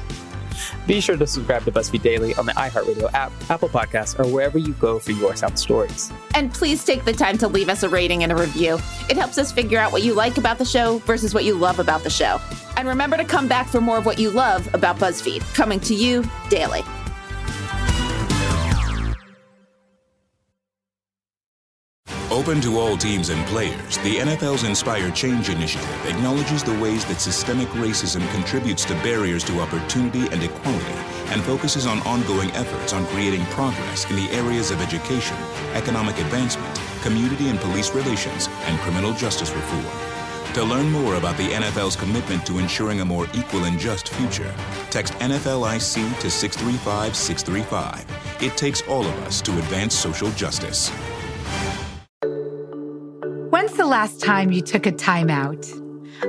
Be 0.88 1.02
sure 1.02 1.18
to 1.18 1.28
subscribe 1.28 1.66
to 1.66 1.72
BuzzFeed 1.72 2.02
Daily 2.02 2.36
on 2.36 2.46
the 2.46 2.54
iHeartRadio 2.54 3.14
app, 3.14 3.32
Apple 3.50 3.70
Podcasts, 3.70 4.20
or 4.20 4.28
wherever 4.32 4.58
you 4.58 4.74
go 4.74 5.00
for 5.00 5.12
your 5.12 5.36
sound 5.36 5.58
stories. 5.60 6.12
And 6.34 6.54
please 6.54 6.84
take 6.84 7.06
the 7.06 7.14
time 7.14 7.38
to 7.40 7.48
leave 7.48 7.70
us 7.70 7.84
a 7.84 7.90
rating 7.90 8.24
and 8.24 8.32
a 8.32 8.36
review. 8.36 8.76
It 9.10 9.18
helps 9.18 9.38
us 9.38 9.52
figure 9.52 9.80
out 9.80 9.92
what 9.92 10.04
you 10.04 10.14
like 10.14 10.38
about 10.38 10.58
the 10.58 10.66
show 10.66 11.00
versus 11.00 11.34
what 11.34 11.44
you 11.44 11.56
love 11.56 11.80
about 11.80 12.04
the 12.04 12.10
show. 12.10 12.40
And 12.78 12.88
remember 12.88 13.18
to 13.18 13.26
come 13.26 13.48
back 13.48 13.68
for 13.68 13.82
more 13.82 13.98
of 13.98 14.06
what 14.06 14.20
you 14.20 14.30
love 14.30 14.74
about 14.74 14.98
BuzzFeed, 14.98 15.42
coming 15.54 15.80
to 15.82 15.96
you 15.96 16.24
daily. 16.50 16.84
Open 22.36 22.60
to 22.60 22.78
all 22.80 22.98
teams 22.98 23.30
and 23.30 23.46
players, 23.48 23.98
the 24.00 24.18
NFL's 24.18 24.66
Inspire 24.66 25.10
Change 25.12 25.48
initiative 25.48 26.06
acknowledges 26.06 26.66
the 26.66 26.78
ways 26.82 27.06
that 27.06 27.22
systemic 27.22 27.70
racism 27.70 28.30
contributes 28.32 28.84
to 28.84 28.94
barriers 28.96 29.42
to 29.46 29.62
opportunity 29.62 30.28
and 30.34 30.44
equality 30.44 31.00
and 31.32 31.42
focuses 31.42 31.86
on 31.86 32.02
ongoing 32.02 32.52
efforts 32.52 32.92
on 32.92 33.06
creating 33.06 33.46
progress 33.46 34.04
in 34.10 34.18
the 34.18 34.30
areas 34.32 34.70
of 34.70 34.82
education, 34.82 35.38
economic 35.76 36.18
advancement, 36.18 36.78
community 37.04 37.48
and 37.48 37.58
police 37.62 37.96
relations, 37.96 38.50
and 38.66 38.78
criminal 38.82 39.14
justice 39.14 39.52
reform. 39.52 39.86
To 40.56 40.64
learn 40.66 40.92
more 40.92 41.16
about 41.16 41.38
the 41.38 41.48
NFL's 41.48 41.96
commitment 41.96 42.46
to 42.48 42.60
ensuring 42.60 43.00
a 43.00 43.06
more 43.06 43.28
equal 43.34 43.64
and 43.64 43.80
just 43.80 44.10
future, 44.10 44.54
text 44.90 45.14
NFLIC 45.20 46.20
to 46.20 46.30
635 46.30 47.16
635. 47.16 48.44
It 48.44 48.58
takes 48.58 48.82
all 48.90 49.06
of 49.06 49.18
us 49.20 49.40
to 49.40 49.58
advance 49.58 49.96
social 49.96 50.32
justice. 50.32 50.92
The 53.86 53.92
last 53.92 54.20
time 54.20 54.52
you 54.52 54.64
took 54.64 54.88
a 54.88 54.92
timeout? 54.92 55.64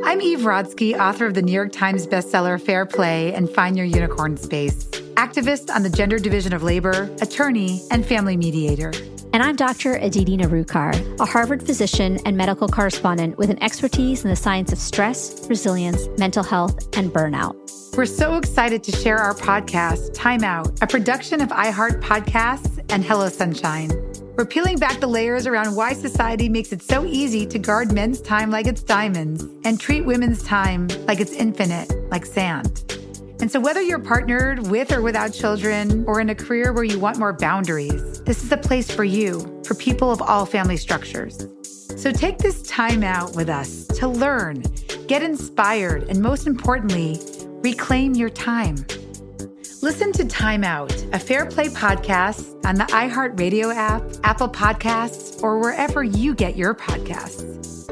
I'm 0.05 0.21
Eve 0.21 0.41
Rodsky, 0.41 0.95
author 1.01 1.25
of 1.25 1.33
the 1.33 1.41
New 1.41 1.55
York 1.55 1.73
Times 1.73 2.07
bestseller 2.07 2.61
Fair 2.61 2.85
Play 2.85 3.33
and 3.33 3.49
Find 3.49 3.79
Your 3.79 3.87
Unicorn 3.87 4.37
Space, 4.37 4.85
activist 5.15 5.75
on 5.75 5.83
the 5.83 5.89
gender 5.89 6.19
division 6.19 6.53
of 6.53 6.63
labor, 6.63 7.11
attorney, 7.23 7.81
and 7.91 8.05
family 8.05 8.37
mediator. 8.37 8.93
And 9.33 9.43
I'm 9.43 9.57
Dr. 9.57 9.95
Aditi 9.95 10.37
Nerurkar, 10.37 11.19
a 11.19 11.25
Harvard 11.25 11.63
physician 11.63 12.19
and 12.27 12.37
medical 12.37 12.69
correspondent 12.69 13.39
with 13.39 13.49
an 13.49 13.63
expertise 13.63 14.23
in 14.23 14.29
the 14.29 14.37
science 14.37 14.71
of 14.71 14.79
stress, 14.79 15.49
resilience, 15.49 16.09
mental 16.19 16.45
health, 16.45 16.95
and 16.99 17.11
burnout. 17.11 17.57
We're 17.97 18.05
so 18.05 18.37
excited 18.37 18.85
to 18.85 18.93
share 18.93 19.17
our 19.17 19.33
podcast, 19.33 20.13
Time 20.13 20.45
Out, 20.45 20.83
a 20.83 20.87
production 20.87 21.41
of 21.41 21.49
iHeart 21.49 22.03
Podcasts 22.03 22.85
and 22.91 23.03
Hello 23.03 23.31
Sunshine. 23.31 24.06
We're 24.37 24.45
peeling 24.45 24.79
back 24.79 25.01
the 25.01 25.07
layers 25.07 25.47
around 25.47 25.75
why 25.75 25.95
society 25.95 26.51
makes 26.51 26.71
it 26.71 26.83
so 26.83 27.07
easy 27.07 27.47
to 27.47 27.59
guard 27.59 27.91
men's 27.91 28.21
time 28.21 28.51
like 28.51 28.67
it's 28.67 28.83
diamonds 28.83 29.47
and 29.65 29.81
treat 29.81 30.03
women's 30.03 30.43
time 30.43 30.89
like 31.07 31.21
it's 31.21 31.33
infinite, 31.33 31.91
like 32.11 32.27
sand. 32.27 33.01
And 33.41 33.51
so, 33.51 33.59
whether 33.59 33.81
you're 33.81 33.99
partnered 33.99 34.67
with 34.67 34.93
or 34.93 35.01
without 35.01 35.33
children, 35.33 36.05
or 36.07 36.21
in 36.21 36.29
a 36.29 36.35
career 36.35 36.75
where 36.75 36.85
you 36.85 36.99
want 36.99 37.17
more 37.17 37.33
boundaries, 37.33 38.21
this 38.25 38.45
is 38.45 38.53
a 38.53 38.59
place 38.59 38.91
for 38.91 39.05
you, 39.05 39.63
for 39.65 39.75
people 39.75 40.11
of 40.11 40.21
all 40.21 40.45
family 40.45 40.77
structures. 40.77 41.47
So, 41.97 42.13
take 42.13 42.37
this 42.37 42.63
time 42.63 43.03
out 43.03 43.35
with 43.37 43.49
us 43.49 43.87
to 43.87 44.07
learn, 44.07 44.63
get 45.07 45.23
inspired, 45.23 46.11
and 46.11 46.21
most 46.21 46.47
importantly, 46.47 47.19
reclaim 47.63 48.15
your 48.15 48.31
time. 48.31 48.87
Listen 49.87 50.11
to 50.15 50.25
Time 50.25 50.65
Out, 50.65 50.93
a 51.13 51.19
Fair 51.21 51.47
Play 51.47 51.69
podcast 51.69 52.67
on 52.67 52.75
the 52.75 52.83
iHeartRadio 52.87 53.73
app, 53.73 54.03
Apple 54.25 54.49
Podcasts, 54.49 55.41
or 55.45 55.61
wherever 55.61 56.03
you 56.03 56.35
get 56.35 56.57
your 56.57 56.75
podcasts. 56.75 57.89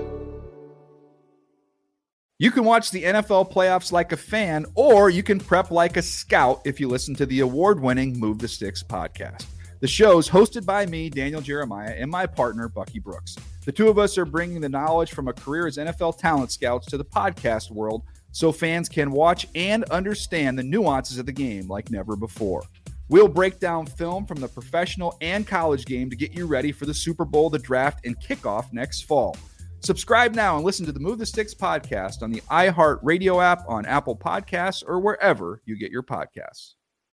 You 2.36 2.50
can 2.50 2.64
watch 2.64 2.90
the 2.90 3.04
NFL 3.04 3.52
playoffs 3.52 3.92
like 3.92 4.10
a 4.10 4.16
fan, 4.16 4.66
or 4.74 5.08
you 5.08 5.22
can 5.22 5.38
prep 5.38 5.70
like 5.70 5.96
a 5.96 6.02
scout 6.02 6.62
if 6.64 6.80
you 6.80 6.88
listen 6.88 7.14
to 7.14 7.26
the 7.26 7.38
award 7.38 7.78
winning 7.78 8.18
Move 8.18 8.40
the 8.40 8.48
Sticks 8.48 8.82
podcast. 8.82 9.46
The 9.78 9.86
show's 9.86 10.28
hosted 10.28 10.66
by 10.66 10.86
me, 10.86 11.10
Daniel 11.10 11.40
Jeremiah, 11.40 11.94
and 11.96 12.10
my 12.10 12.26
partner, 12.26 12.68
Bucky 12.68 12.98
Brooks. 12.98 13.36
The 13.64 13.70
two 13.70 13.86
of 13.86 14.00
us 14.00 14.18
are 14.18 14.24
bringing 14.24 14.60
the 14.60 14.68
knowledge 14.68 15.12
from 15.12 15.28
a 15.28 15.32
career 15.32 15.68
as 15.68 15.76
NFL 15.76 16.18
talent 16.18 16.50
scouts 16.50 16.86
to 16.86 16.98
the 16.98 17.04
podcast 17.04 17.70
world 17.70 18.02
so 18.34 18.50
fans 18.50 18.88
can 18.88 19.12
watch 19.12 19.46
and 19.54 19.84
understand 19.84 20.58
the 20.58 20.62
nuances 20.62 21.18
of 21.18 21.24
the 21.26 21.32
game 21.32 21.68
like 21.68 21.88
never 21.92 22.16
before. 22.16 22.64
We'll 23.08 23.28
break 23.28 23.60
down 23.60 23.86
film 23.86 24.26
from 24.26 24.40
the 24.40 24.48
professional 24.48 25.16
and 25.20 25.46
college 25.46 25.84
game 25.84 26.10
to 26.10 26.16
get 26.16 26.34
you 26.34 26.46
ready 26.46 26.72
for 26.72 26.84
the 26.84 26.92
Super 26.92 27.24
Bowl, 27.24 27.48
the 27.48 27.60
draft, 27.60 28.04
and 28.04 28.18
kickoff 28.18 28.72
next 28.72 29.02
fall. 29.02 29.36
Subscribe 29.80 30.34
now 30.34 30.56
and 30.56 30.64
listen 30.64 30.84
to 30.84 30.90
the 30.90 30.98
Move 30.98 31.18
the 31.18 31.26
Sticks 31.26 31.54
podcast 31.54 32.22
on 32.22 32.32
the 32.32 32.40
iHeart 32.50 32.98
Radio 33.02 33.40
app, 33.40 33.62
on 33.68 33.86
Apple 33.86 34.16
Podcasts, 34.16 34.82
or 34.84 34.98
wherever 34.98 35.62
you 35.64 35.78
get 35.78 35.92
your 35.92 36.02
podcasts. 36.02 36.74